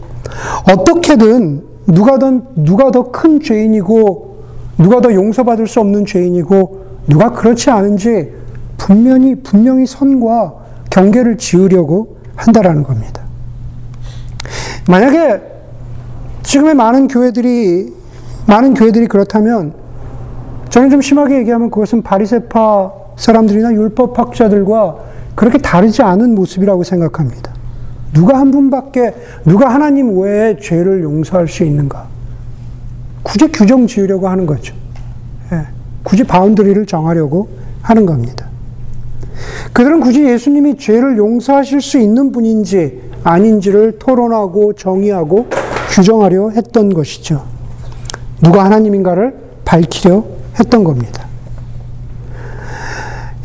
어떻게든 0.70 1.64
누가 1.88 2.20
더 2.20 2.40
누가 2.56 2.92
더 2.92 3.12
큰 3.12 3.42
죄인이고 3.42 4.33
누가 4.78 5.02
더 5.02 5.14
용서받을 5.14 5.68
수 5.68 5.80
없는 5.80 6.06
죄인이고 6.06 6.86
누가 7.08 7.32
그렇지 7.32 7.70
않은지 7.70 8.32
분명히 8.78 9.36
분명히 9.36 9.86
선과 9.86 10.54
경계를 10.90 11.38
지으려고 11.38 12.18
한다라는 12.36 12.84
겁니다. 12.84 13.22
만약에 14.88 15.42
지금의 16.44 16.76
많은 16.76 17.08
교회들이 17.08 17.94
많은 18.48 18.74
교회들이 18.74 19.08
그렇다면 19.08 19.74
저는 20.70 20.90
좀 20.90 21.02
심하게 21.02 21.38
얘기하면 21.38 21.70
그것은 21.70 22.02
바리새파 22.02 22.92
사람들이나 23.16 23.74
율법 23.74 24.18
학자들과 24.18 24.98
그렇게 25.36 25.58
다르지 25.58 26.02
않은 26.02 26.36
모습이라고 26.36 26.84
생각합니다. 26.84 27.54
누가 28.14 28.40
한 28.40 28.52
분밖에 28.52 29.14
누가 29.46 29.74
하나님 29.74 30.20
외에 30.20 30.58
죄를 30.58 31.04
용서할 31.04 31.48
수 31.48 31.64
있는가? 31.64 32.13
굳이 33.24 33.48
규정 33.52 33.88
지으려고 33.88 34.28
하는 34.28 34.46
거죠. 34.46 34.76
예, 35.52 35.68
굳이 36.04 36.24
boundary를 36.24 36.86
정하려고 36.86 37.50
하는 37.82 38.06
겁니다. 38.06 38.48
그들은 39.74 40.02
굳이 40.02 40.24
예수님이 40.24 40.78
죄를 40.78 41.18
용서하실 41.18 41.82
수 41.82 41.98
있는 41.98 42.32
분인지 42.32 43.02
아닌지를 43.24 43.98
토론하고 43.98 44.74
정의하고 44.74 45.48
규정하려 45.90 46.50
했던 46.52 46.94
것이죠. 46.94 47.44
누가 48.42 48.66
하나님인가를 48.66 49.36
밝히려 49.66 50.26
했던 50.60 50.84
겁니다. 50.84 51.26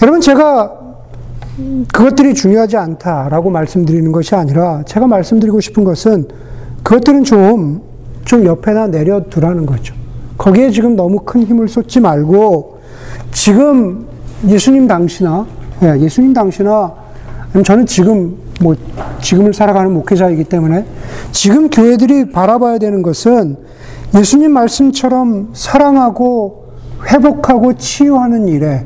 여러분, 0.03 0.21
제가 0.21 0.79
그것들이 1.93 2.35
중요하지 2.35 2.77
않다라고 2.77 3.51
말씀드리는 3.51 4.13
것이 4.13 4.35
아니라 4.35 4.83
제가 4.87 5.07
말씀드리고 5.07 5.61
싶은 5.61 5.85
것은 5.85 6.29
그것들은 6.83 7.25
좀, 7.25 7.83
좀 8.29 8.45
옆에나 8.45 8.89
내려두라는 8.89 9.65
거죠. 9.65 9.95
거기에 10.37 10.71
지금 10.71 10.97
너무 10.97 11.21
큰 11.21 11.45
힘을 11.45 11.67
쏟지 11.67 11.99
말고 11.99 12.79
지금 13.33 14.07
예수님 14.47 14.87
당시나, 14.87 15.47
예, 15.83 15.99
예수님 15.99 16.35
당시나 16.35 16.93
저는 17.65 17.87
지금 17.87 18.37
뭐 18.61 18.77
지금을 19.23 19.55
살아가는 19.55 19.91
목회자이기 19.93 20.45
때문에 20.45 20.85
지금 21.33 21.71
교회들이 21.71 22.31
바라봐야 22.31 22.77
되는 22.77 23.01
것은 23.01 23.57
예수님 24.15 24.53
말씀처럼 24.53 25.49
사랑하고 25.55 26.67
회복하고 27.11 27.73
치유하는 27.79 28.47
일에 28.47 28.85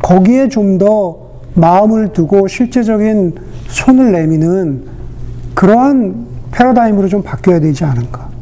거기에 0.00 0.48
좀 0.48 0.78
더 0.78 1.26
마음을 1.54 2.12
두고 2.12 2.46
실제적인 2.46 3.34
손을 3.66 4.12
내미는 4.12 4.84
그러한 5.54 6.26
패러다임으로 6.52 7.08
좀 7.08 7.22
바뀌어야 7.22 7.58
되지 7.58 7.84
않은가. 7.84 8.35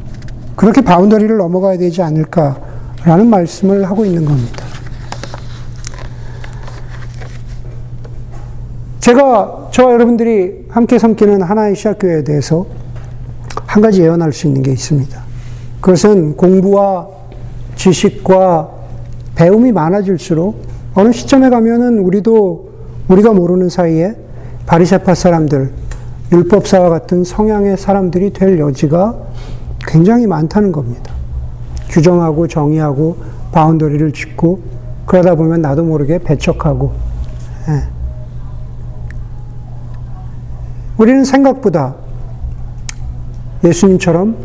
그렇게 0.55 0.81
바운더리를 0.81 1.37
넘어가야 1.37 1.77
되지 1.77 2.01
않을까라는 2.01 3.29
말씀을 3.29 3.89
하고 3.89 4.05
있는 4.05 4.25
겁니다. 4.25 4.65
제가 8.99 9.69
저와 9.71 9.93
여러분들이 9.93 10.65
함께 10.69 10.97
섬기는 10.97 11.41
하나의 11.41 11.75
시학교회에 11.75 12.23
대해서 12.23 12.65
한 13.67 13.81
가지 13.81 14.01
예언할 14.01 14.33
수 14.33 14.47
있는 14.47 14.63
게 14.63 14.71
있습니다. 14.71 15.21
그것은 15.81 16.37
공부와 16.37 17.07
지식과 17.75 18.69
배움이 19.35 19.71
많아질수록 19.73 20.65
어느 20.95 21.11
시점에 21.11 21.49
가면은 21.49 21.99
우리도 21.99 22.69
우리가 23.09 23.33
모르는 23.33 23.69
사이에 23.69 24.15
바리새파 24.65 25.13
사람들, 25.13 25.71
율법사와 26.31 26.89
같은 26.89 27.23
성향의 27.23 27.77
사람들이 27.77 28.31
될 28.31 28.57
여지가 28.57 29.15
굉장히 29.87 30.27
많다는 30.27 30.71
겁니다. 30.71 31.13
규정하고 31.89 32.47
정의하고 32.47 33.17
바운더리를 33.51 34.11
짓고 34.11 34.59
그러다 35.05 35.35
보면 35.35 35.61
나도 35.61 35.83
모르게 35.83 36.19
배척하고 36.19 36.93
예. 37.69 37.83
우리는 40.97 41.23
생각보다 41.23 41.95
예수님처럼 43.63 44.35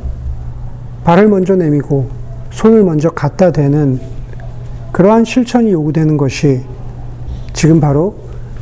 발을 1.04 1.28
먼저 1.28 1.56
내미고 1.56 2.08
손을 2.50 2.84
먼저 2.84 3.10
갖다 3.10 3.50
대는 3.50 4.00
그러한 4.92 5.24
실천이 5.24 5.72
요구되는 5.72 6.16
것이 6.16 6.64
지금 7.52 7.80
바로 7.80 8.16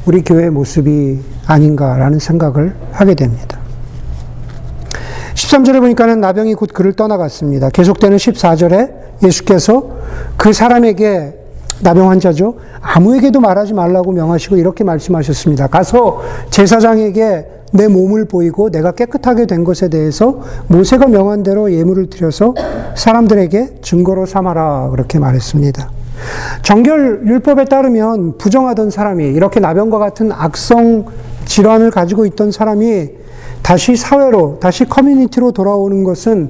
우리 0.06 0.22
교회의 0.22 0.50
모습이 0.50 1.20
아닌가라는 1.46 2.18
생각을 2.18 2.74
하게 2.92 3.14
됩니다. 3.14 3.57
13절에 5.38 5.80
보니까는 5.80 6.20
나병이 6.20 6.54
곧 6.54 6.70
그를 6.74 6.92
떠나갔습니다. 6.94 7.70
계속되는 7.70 8.16
14절에 8.16 8.92
예수께서 9.22 9.90
그 10.36 10.52
사람에게 10.52 11.34
나병 11.80 12.10
환자죠. 12.10 12.56
아무에게도 12.80 13.38
말하지 13.38 13.72
말라고 13.72 14.10
명하시고 14.10 14.56
이렇게 14.56 14.82
말씀하셨습니다. 14.82 15.68
가서 15.68 16.20
제사장에게 16.50 17.46
내 17.72 17.86
몸을 17.86 18.24
보이고 18.24 18.70
내가 18.70 18.90
깨끗하게 18.92 19.46
된 19.46 19.62
것에 19.62 19.88
대해서 19.88 20.40
모세가 20.66 21.06
명한 21.06 21.44
대로 21.44 21.72
예물을 21.72 22.10
드려서 22.10 22.54
사람들에게 22.96 23.76
증거로 23.82 24.26
삼아라 24.26 24.88
그렇게 24.90 25.20
말했습니다. 25.20 25.90
정결 26.62 27.22
율법에 27.26 27.66
따르면 27.66 28.38
부정하던 28.38 28.90
사람이 28.90 29.28
이렇게 29.28 29.60
나병과 29.60 29.98
같은 29.98 30.32
악성 30.32 31.04
질환을 31.44 31.92
가지고 31.92 32.26
있던 32.26 32.50
사람이 32.50 33.27
다시 33.68 33.96
사회로, 33.96 34.60
다시 34.62 34.86
커뮤니티로 34.86 35.52
돌아오는 35.52 36.02
것은 36.02 36.48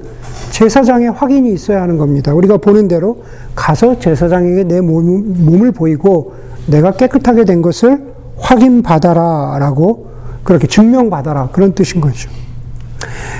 제사장의 0.53 1.11
확인이 1.11 1.53
있어야 1.53 1.83
하는 1.83 1.99
겁니다. 1.99 2.33
우리가 2.33 2.59
보는 2.59 2.87
대로 2.87 3.25
가서 3.57 3.99
제사장에게 3.99 4.63
내 4.63 4.81
몸, 4.81 5.65
을 5.65 5.73
보이고 5.73 6.35
내가 6.69 6.93
깨끗하게 6.93 7.45
된 7.45 7.61
것을 7.61 8.05
확인받아라 8.37 9.59
라고 9.59 10.11
그렇게 10.45 10.69
증명받아라 10.69 11.49
그런 11.49 11.73
뜻인 11.73 12.01
거죠. 12.01 12.31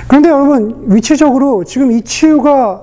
그런데 0.09 0.27
여러분 0.27 0.83
위치적으로 0.87 1.63
지금 1.63 1.93
이 1.93 2.01
치유가 2.01 2.81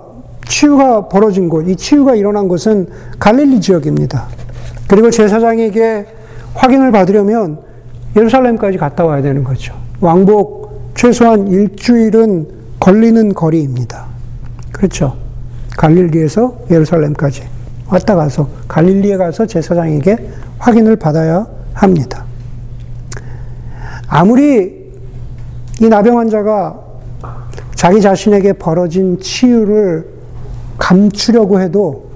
치유가 0.49 1.11
벌어진 1.11 1.51
곳, 1.51 1.69
이 1.69 1.77
치유가 1.77 2.15
일어난 2.15 2.49
곳은 2.49 2.89
갈릴리 3.19 3.61
지역입니다. 3.61 4.29
그리고 4.89 5.11
제사장에게 5.11 6.07
확인을 6.55 6.91
받으려면 6.91 7.59
예루살렘까지 8.17 8.79
갔다 8.79 9.05
와야 9.05 9.21
되는 9.21 9.45
거죠. 9.45 9.75
왕복 10.01 10.66
최소한 10.97 11.47
일주일은 11.49 12.49
걸리는 12.81 13.35
거리입니다. 13.35 14.07
그렇죠. 14.73 15.17
갈릴리에서 15.77 16.57
예루살렘까지 16.71 17.43
왔다 17.89 18.17
가서 18.17 18.49
갈릴리에 18.67 19.17
가서 19.19 19.47
제사장에게 19.47 20.17
확인을 20.59 20.97
받아야 20.97 21.47
합니다. 21.75 22.25
아무리 24.09 24.91
이 25.81 25.89
나병 25.89 26.19
환자가 26.19 26.81
자기 27.75 28.01
자신에게 28.01 28.55
벌어진 28.55 29.21
치유를 29.21 30.09
감추려고 30.79 31.61
해도 31.61 32.07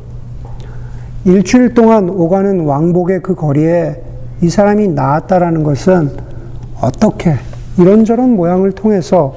일주일 1.27 1.75
동안 1.75 2.09
오가는 2.09 2.61
왕복의 2.61 3.21
그 3.23 3.35
거리에 3.35 4.03
이 4.40 4.49
사람이 4.49 4.88
나았다라는 4.88 5.62
것은 5.64 6.16
어떻게 6.81 7.37
이런저런 7.81 8.37
모양을 8.37 8.73
통해서 8.73 9.35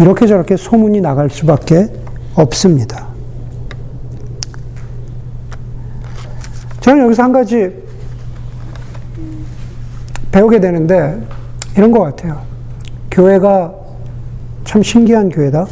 이렇게 0.00 0.26
저렇게 0.26 0.56
소문이 0.56 1.00
나갈 1.00 1.30
수밖에 1.30 1.88
없습니다. 2.34 3.06
저는 6.80 7.04
여기서 7.04 7.22
한 7.22 7.32
가지 7.32 7.72
배우게 10.32 10.58
되는데 10.58 11.20
이런 11.76 11.92
것 11.92 12.00
같아요. 12.00 12.40
교회가 13.10 13.72
참 14.64 14.82
신기한 14.82 15.28
교회다. 15.28 15.66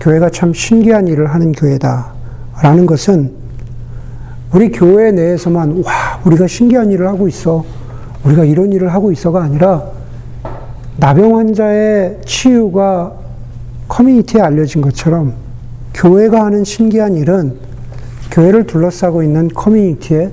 교회가 0.00 0.30
참 0.30 0.52
신기한 0.52 1.06
일을 1.06 1.26
하는 1.26 1.52
교회다. 1.52 2.12
라는 2.62 2.86
것은 2.86 3.32
우리 4.52 4.70
교회 4.70 5.12
내에서만, 5.12 5.82
와, 5.84 6.20
우리가 6.24 6.46
신기한 6.46 6.90
일을 6.90 7.06
하고 7.08 7.28
있어. 7.28 7.64
우리가 8.24 8.44
이런 8.44 8.72
일을 8.72 8.92
하고 8.92 9.12
있어가 9.12 9.42
아니라 9.42 9.95
나병 10.98 11.36
환자의 11.36 12.20
치유가 12.24 13.12
커뮤니티에 13.88 14.40
알려진 14.40 14.80
것처럼 14.80 15.34
교회가 15.92 16.44
하는 16.44 16.64
신기한 16.64 17.16
일은 17.16 17.58
교회를 18.30 18.66
둘러싸고 18.66 19.22
있는 19.22 19.48
커뮤니티에 19.48 20.30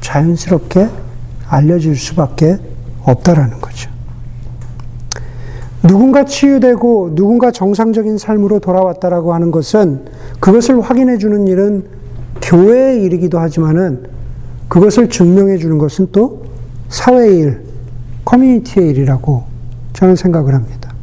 자연스럽게 0.00 0.88
알려질 1.48 1.96
수밖에 1.96 2.58
없다라는 3.02 3.60
거죠. 3.60 3.90
누군가 5.82 6.24
치유되고 6.24 7.14
누군가 7.14 7.50
정상적인 7.50 8.18
삶으로 8.18 8.58
돌아왔다라고 8.58 9.32
하는 9.32 9.50
것은 9.50 10.06
그것을 10.40 10.80
확인해 10.80 11.18
주는 11.18 11.46
일은 11.46 11.84
교회의 12.42 13.02
일이기도 13.02 13.38
하지만은 13.38 14.06
그것을 14.68 15.08
증명해 15.08 15.58
주는 15.58 15.78
것은 15.78 16.08
또 16.12 16.44
사회의 16.88 17.38
일, 17.38 17.62
커뮤니티의 18.24 18.90
일이라고 18.90 19.47
저는 19.98 20.14
생각을 20.14 20.54
합니다. 20.54 20.94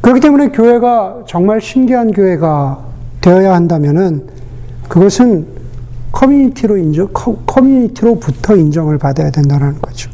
그렇기 0.00 0.20
때문에 0.20 0.48
교회가 0.48 1.24
정말 1.28 1.60
신기한 1.60 2.10
교회가 2.10 2.78
되어야 3.20 3.52
한다면은 3.52 4.28
그것은 4.88 5.46
커뮤니티로 6.10 6.78
인정, 6.78 7.08
커뮤니티로부터 7.12 8.56
인정을 8.56 8.96
받아야 8.96 9.30
된다는 9.30 9.78
거죠. 9.78 10.10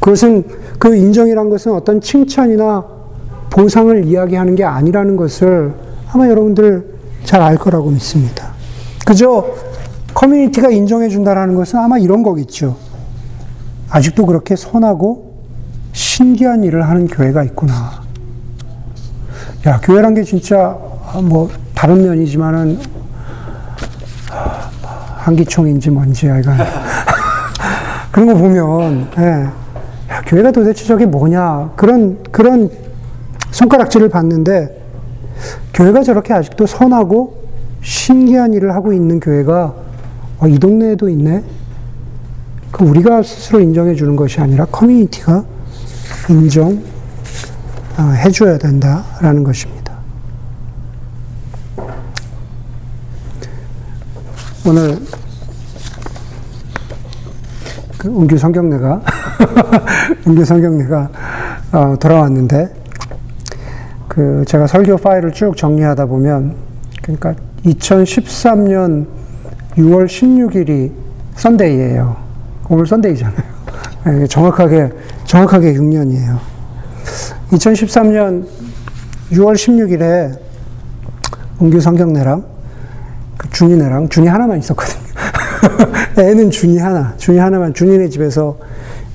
그것은 0.00 0.44
그 0.78 0.96
인정이란 0.96 1.50
것은 1.50 1.72
어떤 1.72 2.00
칭찬이나 2.00 2.82
보상을 3.50 4.06
이야기하는 4.06 4.54
게 4.54 4.64
아니라는 4.64 5.16
것을 5.16 5.74
아마 6.10 6.28
여러분들 6.28 6.94
잘 7.24 7.42
알 7.42 7.58
거라고 7.58 7.90
믿습니다. 7.90 8.52
그저 9.04 9.54
커뮤니티가 10.14 10.70
인정해 10.70 11.10
준다라는 11.10 11.56
것은 11.56 11.78
아마 11.78 11.98
이런 11.98 12.22
거겠죠. 12.22 12.76
아직도 13.90 14.24
그렇게 14.24 14.56
선하고 14.56 15.29
신기한 15.92 16.64
일을 16.64 16.88
하는 16.88 17.06
교회가 17.06 17.42
있구나. 17.44 18.02
야, 19.66 19.80
교회란 19.82 20.14
게 20.14 20.22
진짜 20.22 20.76
뭐 21.22 21.50
다른 21.74 22.02
면이지만은 22.02 22.78
한기총인지 25.16 25.90
뭔지 25.90 26.28
약간 26.28 26.58
그런 28.10 28.28
거 28.28 28.34
보면 28.34 29.08
예. 29.18 29.22
야, 29.22 30.22
교회가 30.26 30.50
도대체 30.50 30.84
저게 30.84 31.06
뭐냐 31.06 31.72
그런 31.76 32.22
그런 32.30 32.70
손가락질을 33.50 34.08
받는데 34.08 34.80
교회가 35.74 36.02
저렇게 36.02 36.32
아직도 36.32 36.66
선하고 36.66 37.40
신기한 37.82 38.54
일을 38.54 38.74
하고 38.74 38.92
있는 38.92 39.20
교회가 39.20 39.74
어, 40.40 40.48
이 40.48 40.58
동네에도 40.58 41.08
있네. 41.08 41.42
그 42.70 42.84
우리가 42.84 43.22
스스로 43.22 43.60
인정해 43.60 43.94
주는 43.94 44.16
것이 44.16 44.40
아니라 44.40 44.64
커뮤니티가 44.66 45.44
인정해 46.28 46.80
어, 47.98 48.30
줘야 48.30 48.56
된다라는 48.56 49.44
것입니다. 49.44 49.80
오늘 54.66 54.98
그 57.98 58.08
은규 58.08 58.38
성경내가 58.38 59.02
은규 60.26 60.44
성경내가 60.44 61.10
어, 61.72 61.96
돌아왔는데 61.98 62.74
그 64.08 64.44
제가 64.46 64.66
설교 64.66 64.96
파일을 64.96 65.32
쭉 65.32 65.56
정리하다 65.56 66.06
보면 66.06 66.54
그러니까 67.02 67.34
2013년 67.64 69.06
6월 69.76 70.06
16일이 70.06 70.92
썬데이예요. 71.36 72.16
오늘 72.68 72.86
썬데이잖아요. 72.86 73.50
네, 74.04 74.26
정확하게, 74.26 74.90
정확하게 75.30 75.74
6년이에요. 75.74 76.40
2013년 77.52 78.48
6월 79.30 79.54
16일에 79.54 80.36
은규 81.62 81.80
성경네랑 81.80 82.44
그 83.36 83.48
준이네랑 83.50 84.08
준이 84.08 84.26
하나만 84.26 84.58
있었거든요. 84.58 85.04
애는 86.18 86.50
준이 86.50 86.78
하나, 86.78 87.14
준이 87.16 87.38
하나만 87.38 87.74
준이네 87.74 88.08
집에서 88.08 88.58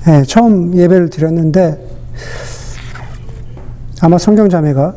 네, 0.06 0.22
처음 0.22 0.74
예배를 0.74 1.10
드렸는데 1.10 1.86
아마 4.00 4.16
성경 4.16 4.48
자매가 4.48 4.94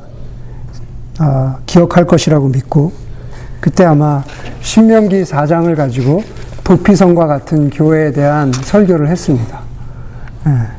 아, 1.18 1.58
기억할 1.66 2.06
것이라고 2.06 2.48
믿고 2.48 2.94
그때 3.60 3.84
아마 3.84 4.24
신명기 4.62 5.24
4장을 5.24 5.76
가지고 5.76 6.24
도피성과 6.64 7.28
같은 7.28 7.70
교회에 7.70 8.14
대한 8.14 8.54
설교를 8.54 9.10
했습니다. 9.10 9.60
예. 10.48 10.79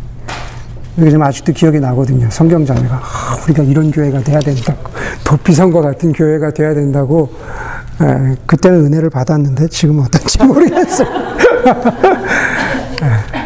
이게 1.00 1.10
좀 1.10 1.22
아직도 1.22 1.52
기억이 1.52 1.80
나거든요. 1.80 2.28
성경자매가 2.30 2.94
아, 2.94 3.36
우리가 3.44 3.62
이런 3.62 3.90
교회가 3.90 4.20
돼야 4.20 4.38
된다고 4.38 4.90
도피성과 5.24 5.80
같은 5.80 6.12
교회가 6.12 6.50
돼야 6.50 6.74
된다고 6.74 7.32
예. 8.02 8.36
그때는 8.46 8.86
은혜를 8.86 9.08
받았는데 9.08 9.68
지금은 9.68 10.04
어떤지 10.04 10.38
모르겠어요. 10.44 11.08
예. 13.02 13.40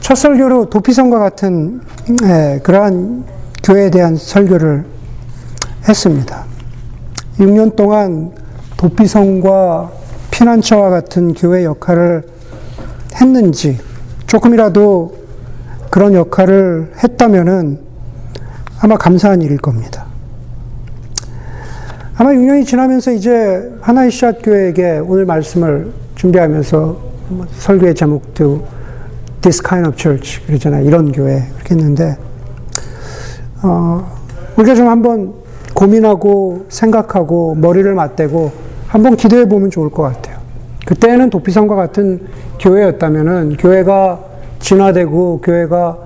첫 0.00 0.14
설교로 0.14 0.70
도피성과 0.70 1.18
같은 1.18 1.80
예, 2.22 2.60
그러한 2.62 3.24
교회에 3.64 3.90
대한 3.90 4.16
설교를 4.16 4.84
했습니다. 5.88 6.44
6년 7.40 7.74
동안 7.74 8.30
도피성과 8.76 9.90
피난처와 10.30 10.90
같은 10.90 11.34
교회 11.34 11.64
역할을 11.64 12.22
했는지 13.20 13.78
조금이라도 14.26 15.25
그런 15.96 16.12
역할을 16.12 16.92
했다면은 17.02 17.78
아마 18.82 18.98
감사한 18.98 19.40
일일 19.40 19.56
겁니다. 19.56 20.04
아마 22.18 22.32
6년이 22.32 22.66
지나면서 22.66 23.12
이제 23.12 23.72
하나의 23.80 24.10
샷 24.10 24.42
교회에게 24.42 24.98
오늘 24.98 25.24
말씀을 25.24 25.90
준비하면서 26.16 26.98
설교의 27.50 27.94
제목도 27.94 28.66
This 29.40 29.62
kind 29.66 29.88
of 29.88 29.96
church 29.96 30.44
그러잖아요. 30.44 30.84
이런 30.84 31.12
교회 31.12 31.44
그렇게 31.54 31.74
했는데 31.74 32.18
어, 33.62 34.06
우리가 34.58 34.74
좀 34.74 34.88
한번 34.88 35.32
고민하고 35.72 36.66
생각하고 36.68 37.54
머리를 37.54 37.94
맞대고 37.94 38.52
한번 38.86 39.16
기도해 39.16 39.48
보면 39.48 39.70
좋을 39.70 39.88
것 39.88 40.02
같아요. 40.02 40.36
그때는 40.84 41.30
도피성과 41.30 41.74
같은 41.74 42.26
교회였다면은 42.60 43.56
교회가 43.56 44.35
진화되고 44.66 45.42
교회가 45.42 45.98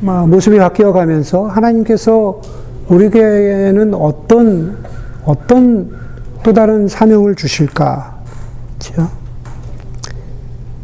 모습이 0.00 0.58
바뀌어 0.58 0.92
가면서 0.92 1.46
하나님께서 1.46 2.40
우리 2.88 3.08
교회에는 3.08 3.94
어떤 3.94 4.76
어떤 5.24 5.90
또 6.42 6.52
다른 6.52 6.88
사명을 6.88 7.36
주실까? 7.36 8.16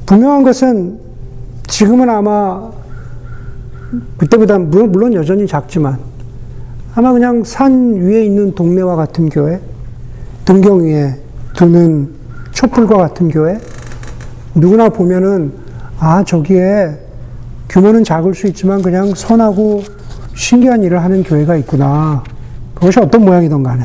분명한 0.06 0.44
것은 0.44 1.00
지금은 1.66 2.08
아마 2.08 2.70
그때보다 4.16 4.58
물론 4.58 5.12
여전히 5.14 5.46
작지만 5.48 5.98
아마 6.94 7.12
그냥 7.12 7.42
산 7.42 7.94
위에 7.94 8.24
있는 8.24 8.54
동네와 8.54 8.94
같은 8.94 9.28
교회, 9.28 9.60
등경 10.44 10.84
위에 10.84 11.18
두는 11.56 12.12
촛불과 12.52 12.96
같은 12.96 13.28
교회, 13.28 13.58
누구나 14.54 14.88
보면은 14.88 15.61
아 16.04 16.24
저기에 16.24 16.98
규모는 17.68 18.02
작을 18.02 18.34
수 18.34 18.48
있지만 18.48 18.82
그냥 18.82 19.14
선하고 19.14 19.84
신기한 20.34 20.82
일을 20.82 21.00
하는 21.00 21.22
교회가 21.22 21.54
있구나. 21.58 22.24
그것이 22.74 22.98
어떤 22.98 23.24
모양이든 23.24 23.62
간에. 23.62 23.84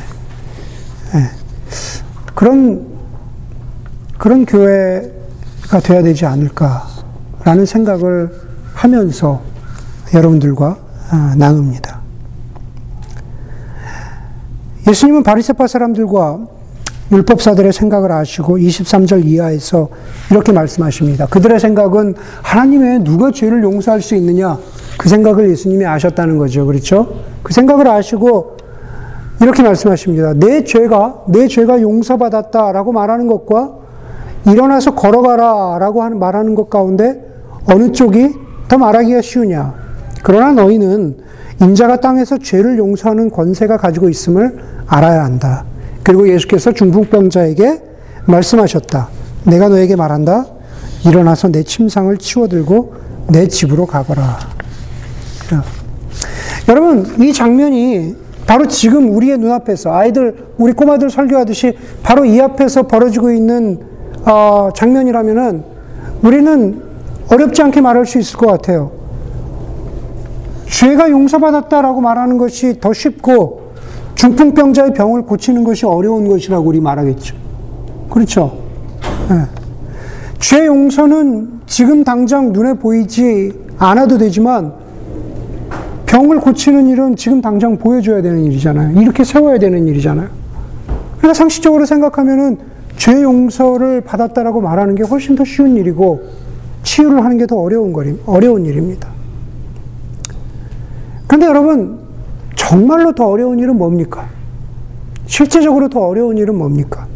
네. 1.13 1.29
그런, 2.33 2.87
그런 4.17 4.47
교회가 4.47 5.79
되어야 5.83 6.01
되지 6.01 6.25
않을까라는 6.25 7.67
생각을 7.67 8.31
하면서 8.73 9.43
여러분들과 10.11 10.75
아, 11.11 11.35
나눕니다. 11.37 11.99
예수님은 14.87 15.21
바리새파 15.21 15.67
사람들과 15.67 16.47
율법사들의 17.11 17.71
생각을 17.71 18.11
아시고 18.11 18.57
23절 18.57 19.25
이하에서 19.25 19.87
이렇게 20.29 20.51
말씀하십니다. 20.51 21.25
그들의 21.27 21.59
생각은 21.59 22.15
하나님의 22.41 23.03
누가 23.03 23.31
죄를 23.31 23.63
용서할 23.63 24.01
수 24.01 24.15
있느냐 24.15 24.57
그 24.97 25.07
생각을 25.07 25.49
예수님이 25.49 25.85
아셨다는 25.85 26.37
거죠. 26.37 26.65
그렇죠? 26.65 27.21
그 27.43 27.53
생각을 27.53 27.87
아시고 27.87 28.57
이렇게 29.41 29.63
말씀하십니다. 29.63 30.33
내 30.33 30.63
죄가 30.63 31.23
내 31.27 31.47
죄가 31.47 31.81
용서받았다라고 31.81 32.91
말하는 32.91 33.27
것과 33.27 33.75
일어나서 34.45 34.95
걸어가라라고 34.95 36.09
말하는 36.09 36.55
것 36.55 36.69
가운데 36.69 37.23
어느 37.65 37.91
쪽이 37.91 38.33
더 38.67 38.77
말하기가 38.77 39.21
쉬우냐? 39.21 39.73
그러나 40.23 40.51
너희는 40.51 41.17
인자가 41.61 41.99
땅에서 41.99 42.37
죄를 42.37 42.77
용서하는 42.77 43.29
권세가 43.29 43.77
가지고 43.77 44.09
있음을 44.09 44.57
알아야 44.87 45.23
한다. 45.23 45.65
그리고 46.07 46.29
예수께서 46.29 46.71
중풍병자에게 46.71 47.81
말씀하셨다. 48.27 49.09
내가 49.43 49.67
너에게 49.67 49.97
말한다. 49.97 50.45
일어나서 51.05 51.49
내 51.49 51.63
침상을 51.63 52.15
치워들고 52.15 52.93
내 53.27 53.49
집으로 53.49 53.85
가거라. 53.85 54.39
여러분, 56.69 57.05
이 57.19 57.33
장면이 57.33 58.15
바로 58.45 58.69
지금 58.69 59.13
우리의 59.13 59.37
눈앞에서 59.37 59.93
아이들, 59.93 60.47
우리 60.57 60.71
꼬마들 60.71 61.09
설교하듯이 61.09 61.77
바로 62.03 62.23
이 62.23 62.39
앞에서 62.39 62.83
벌어지고 62.83 63.33
있는 63.33 63.81
어, 64.23 64.69
장면이라면은 64.73 65.65
우리는 66.21 66.83
어렵지 67.29 67.61
않게 67.63 67.81
말할 67.81 68.05
수 68.05 68.17
있을 68.17 68.37
것 68.37 68.47
같아요. 68.47 68.91
죄가 70.67 71.09
용서받았다라고 71.09 71.99
말하는 71.99 72.37
것이 72.37 72.79
더 72.79 72.93
쉽고 72.93 73.66
중풍병자의 74.17 74.93
병을 74.93 75.21
고치는 75.23 75.63
것이 75.63 75.85
어려운 75.85 76.27
것이라고 76.27 76.67
우리 76.67 76.81
말하겠죠. 76.81 77.35
그렇죠? 78.09 78.57
네. 79.29 79.43
죄 80.39 80.65
용서는 80.65 81.61
지금 81.67 82.03
당장 82.03 82.51
눈에 82.51 82.73
보이지 82.73 83.53
않아도 83.77 84.17
되지만 84.17 84.73
병을 86.07 86.39
고치는 86.39 86.87
일은 86.87 87.15
지금 87.15 87.41
당장 87.41 87.77
보여줘야 87.77 88.23
되는 88.23 88.43
일이잖아요. 88.45 88.99
이렇게 88.99 89.23
세워야 89.23 89.59
되는 89.59 89.87
일이잖아요. 89.87 90.29
그러니까 91.17 91.33
상식적으로 91.35 91.85
생각하면은 91.85 92.57
죄 92.97 93.21
용서를 93.21 94.01
받았다라고 94.01 94.61
말하는 94.61 94.95
게 94.95 95.03
훨씬 95.03 95.35
더 95.35 95.45
쉬운 95.45 95.75
일이고 95.75 96.23
치유를 96.81 97.23
하는 97.23 97.37
게 97.37 97.45
더 97.45 97.57
어려운 97.57 97.93
거리, 97.93 98.19
어려운 98.25 98.65
일입니다. 98.65 99.09
근데 101.27 101.45
여러분, 101.45 102.06
정말로 102.67 103.13
더 103.13 103.27
어려운 103.27 103.59
일은 103.59 103.77
뭡니까? 103.77 104.27
실제적으로 105.25 105.87
더 105.87 106.01
어려운 106.01 106.37
일은 106.37 106.57
뭡니까? 106.57 107.07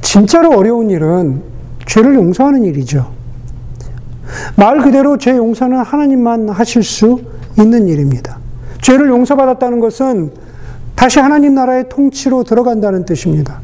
진짜로 0.00 0.56
어려운 0.56 0.90
일은 0.90 1.42
죄를 1.86 2.16
용서하는 2.16 2.64
일이죠. 2.64 3.06
말 4.56 4.80
그대로 4.80 5.16
죄 5.16 5.36
용서는 5.36 5.78
하나님만 5.78 6.48
하실 6.48 6.82
수 6.82 7.20
있는 7.56 7.86
일입니다. 7.86 8.38
죄를 8.80 9.08
용서받았다는 9.10 9.78
것은 9.78 10.32
다시 10.96 11.20
하나님 11.20 11.54
나라의 11.54 11.88
통치로 11.88 12.42
들어간다는 12.42 13.04
뜻입니다. 13.04 13.60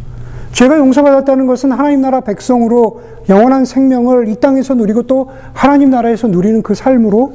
죄가 0.52 0.78
용서받았다는 0.78 1.46
것은 1.48 1.72
하나님 1.72 2.02
나라 2.02 2.20
백성으로 2.20 3.02
영원한 3.28 3.64
생명을 3.64 4.28
이 4.28 4.36
땅에서 4.36 4.74
누리고 4.74 5.02
또 5.02 5.30
하나님 5.52 5.90
나라에서 5.90 6.28
누리는 6.28 6.62
그 6.62 6.74
삶으로 6.74 7.32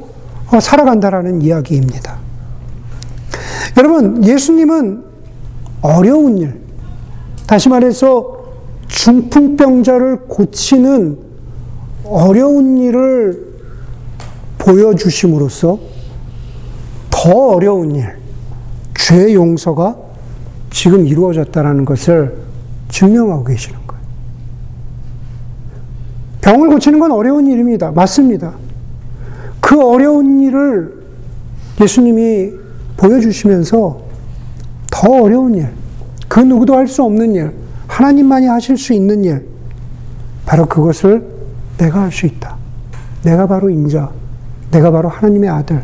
어, 0.52 0.60
살아간다라는 0.60 1.42
이야기입니다. 1.42 2.23
여러분, 3.78 4.24
예수님은 4.24 5.04
어려운 5.82 6.38
일, 6.38 6.62
다시 7.48 7.70
말해서 7.70 8.44
중풍병자를 8.88 10.22
고치는 10.28 11.18
어려운 12.06 12.78
일을 12.78 13.54
보여주심으로써 14.60 15.80
더 17.10 17.48
어려운 17.50 17.96
일, 17.96 18.16
죄 18.98 19.34
용서가 19.34 19.98
지금 20.72 21.06
이루어졌다는 21.06 21.86
것을 21.86 22.36
증명하고 22.90 23.44
계시는 23.44 23.80
거예요. 23.88 24.04
병을 26.42 26.70
고치는 26.70 27.00
건 27.00 27.12
어려운 27.12 27.48
일입니다. 27.48 27.92
맞습니다. 27.92 28.54
그 29.60 29.82
어려운 29.82 30.42
일을 30.42 31.04
예수님이 31.82 32.63
보여주시면서 33.04 34.02
더 34.90 35.10
어려운 35.24 35.56
일, 35.56 35.70
그 36.30 36.40
누구도 36.40 36.76
할 36.78 36.88
수 36.88 37.04
없는 37.04 37.36
일, 37.36 37.52
하나님만이 37.88 38.48
하실 38.48 38.78
수 38.78 38.94
있는 38.94 39.26
일, 39.26 39.46
바로 40.46 40.66
그것을 40.66 41.28
내가 41.78 42.04
할 42.04 42.12
수 42.12 42.26
있다. 42.26 42.56
내가 43.24 43.46
바로 43.46 43.70
인자, 43.70 44.10
내가 44.72 44.90
바로 44.92 45.10
하나님의 45.10 45.50
아들, 45.50 45.84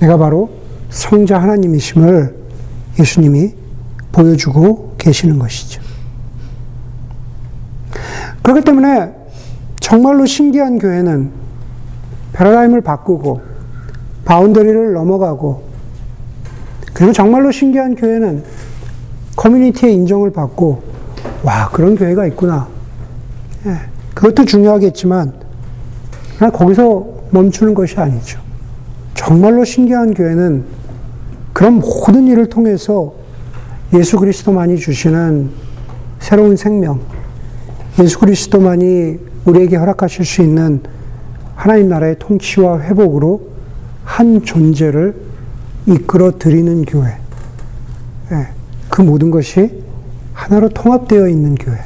내가 0.00 0.16
바로 0.16 0.50
성자 0.88 1.38
하나님이심을 1.38 2.34
예수님이 2.98 3.52
보여주고 4.12 4.94
계시는 4.96 5.38
것이죠. 5.38 5.82
그렇기 8.42 8.62
때문에 8.62 9.12
정말로 9.80 10.24
신기한 10.24 10.78
교회는 10.78 11.30
패러다임을 12.32 12.80
바꾸고 12.80 13.42
바운더리를 14.24 14.94
넘어가고 14.94 15.67
그리고 16.98 17.12
정말로 17.12 17.52
신기한 17.52 17.94
교회는 17.94 18.42
커뮤니티의 19.36 19.94
인정을 19.94 20.32
받고 20.32 20.82
와 21.44 21.70
그런 21.70 21.94
교회가 21.94 22.26
있구나. 22.26 22.66
예, 23.66 23.76
그것도 24.14 24.44
중요하겠지만 24.44 25.32
거기서 26.52 27.06
멈추는 27.30 27.74
것이 27.74 28.00
아니죠. 28.00 28.40
정말로 29.14 29.64
신기한 29.64 30.12
교회는 30.12 30.64
그런 31.52 31.74
모든 31.74 32.26
일을 32.26 32.48
통해서 32.48 33.14
예수 33.94 34.18
그리스도만이 34.18 34.76
주시는 34.78 35.50
새로운 36.18 36.56
생명, 36.56 36.98
예수 38.00 38.18
그리스도만이 38.18 39.20
우리에게 39.44 39.76
허락하실 39.76 40.24
수 40.24 40.42
있는 40.42 40.82
하나님 41.54 41.90
나라의 41.90 42.16
통치와 42.18 42.80
회복으로 42.80 43.50
한 44.02 44.42
존재를 44.42 45.27
이끌어 45.86 46.38
드리는 46.38 46.84
교회. 46.84 47.16
네, 48.30 48.48
그 48.88 49.02
모든 49.02 49.30
것이 49.30 49.82
하나로 50.32 50.68
통합되어 50.70 51.28
있는 51.28 51.54
교회. 51.54 51.78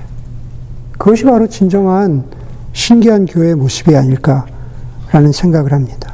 그것이 0.98 1.24
바로 1.24 1.46
진정한 1.46 2.24
신기한 2.72 3.26
교회의 3.26 3.54
모습이 3.54 3.96
아닐까라는 3.96 5.32
생각을 5.32 5.72
합니다. 5.72 6.12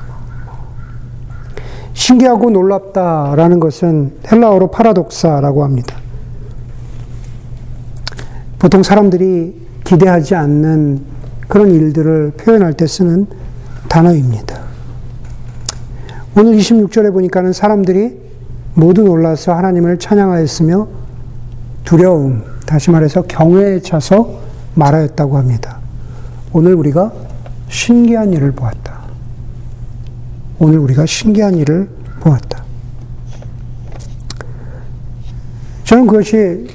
신기하고 1.93 2.51
놀랍다라는 2.51 3.61
것은 3.61 4.13
헬라어로 4.31 4.71
파라독사라고 4.71 5.65
합니다. 5.65 5.97
보통 8.59 8.83
사람들이 8.83 9.67
기대하지 9.85 10.35
않는 10.35 11.03
그런 11.49 11.71
일들을 11.71 12.33
표현할 12.37 12.75
때 12.75 12.87
쓰는 12.87 13.27
단어입니다. 13.89 14.68
오늘 16.39 16.57
26절에 16.57 17.13
보니까는 17.13 17.53
사람들이 17.53 18.17
모두 18.75 19.03
놀라서 19.03 19.55
하나님을 19.55 19.99
찬양하였으며 19.99 20.87
두려움, 21.85 22.45
다시 22.65 22.93
말해서 22.93 23.23
경외에 23.23 23.81
차서 23.81 24.39
말하였다고 24.77 25.37
합니다. 25.37 25.79
오늘 26.53 26.75
우리가 26.75 27.13
신기한 27.69 28.33
일을 28.33 28.53
보았다. 28.53 29.01
오늘 30.61 30.79
우리가 30.79 31.07
신기한 31.07 31.57
일을 31.57 31.89
보았다. 32.21 32.63
저는 35.83 36.07
그것이 36.07 36.69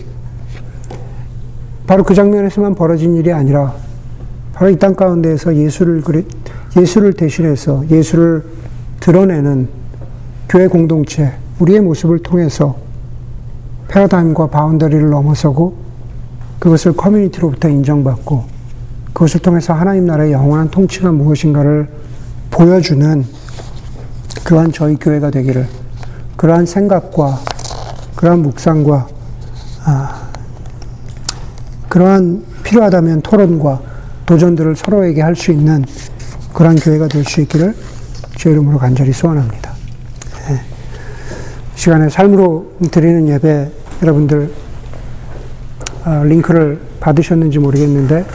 바로 1.88 2.04
그 2.04 2.14
장면에서만 2.14 2.76
벌어진 2.76 3.16
일이 3.16 3.32
아니라 3.32 3.76
바로 4.52 4.70
이 4.70 4.76
땅 4.76 4.94
가운데에서 4.96 5.56
예수를 5.56 6.04
예수를 6.76 7.14
대신해서 7.14 7.86
예수를 7.90 8.44
드러내는 9.04 9.68
교회 10.48 10.66
공동체 10.68 11.34
우리의 11.60 11.82
모습을 11.82 12.20
통해서 12.20 12.78
패러다임과 13.90 14.48
바운더리를 14.48 15.10
넘어서고 15.10 15.76
그것을 16.60 16.94
커뮤니티로부터 16.94 17.68
인정받고 17.68 18.46
그것을 19.12 19.42
통해서 19.42 19.74
하나님 19.74 20.06
나라의 20.06 20.32
영원한 20.32 20.72
통치가 20.72 21.12
무엇인가를 21.12 21.90
보여주는 22.50 23.26
그러한 24.46 24.72
저희 24.72 24.96
교회가 24.96 25.32
되기를 25.32 25.68
그러한 26.38 26.66
생각과 26.66 27.40
그러한 28.16 28.42
묵상과 28.42 29.08
아, 29.84 30.22
그러한 31.90 32.46
필요하다면 32.64 33.22
토론과 33.22 33.82
도전들을 34.26 34.78
서로에게 34.78 35.22
할 35.22 35.36
수 35.36 35.52
있는 35.52 35.84
그러한 36.54 36.78
교회가 36.78 37.10
될 37.10 37.26
수 37.26 37.42
있기를 37.42 37.76
주 38.36 38.50
이름으로 38.50 38.78
간절히 38.78 39.12
소원합니다. 39.14 39.74
네. 40.48 40.62
시간에 41.76 42.10
삶으로 42.10 42.74
드리는 42.92 43.28
예배 43.28 43.72
여러분들 44.02 44.52
아, 46.04 46.24
링크를 46.24 46.80
받으셨는지 47.00 47.60
모르겠는데 47.60 48.26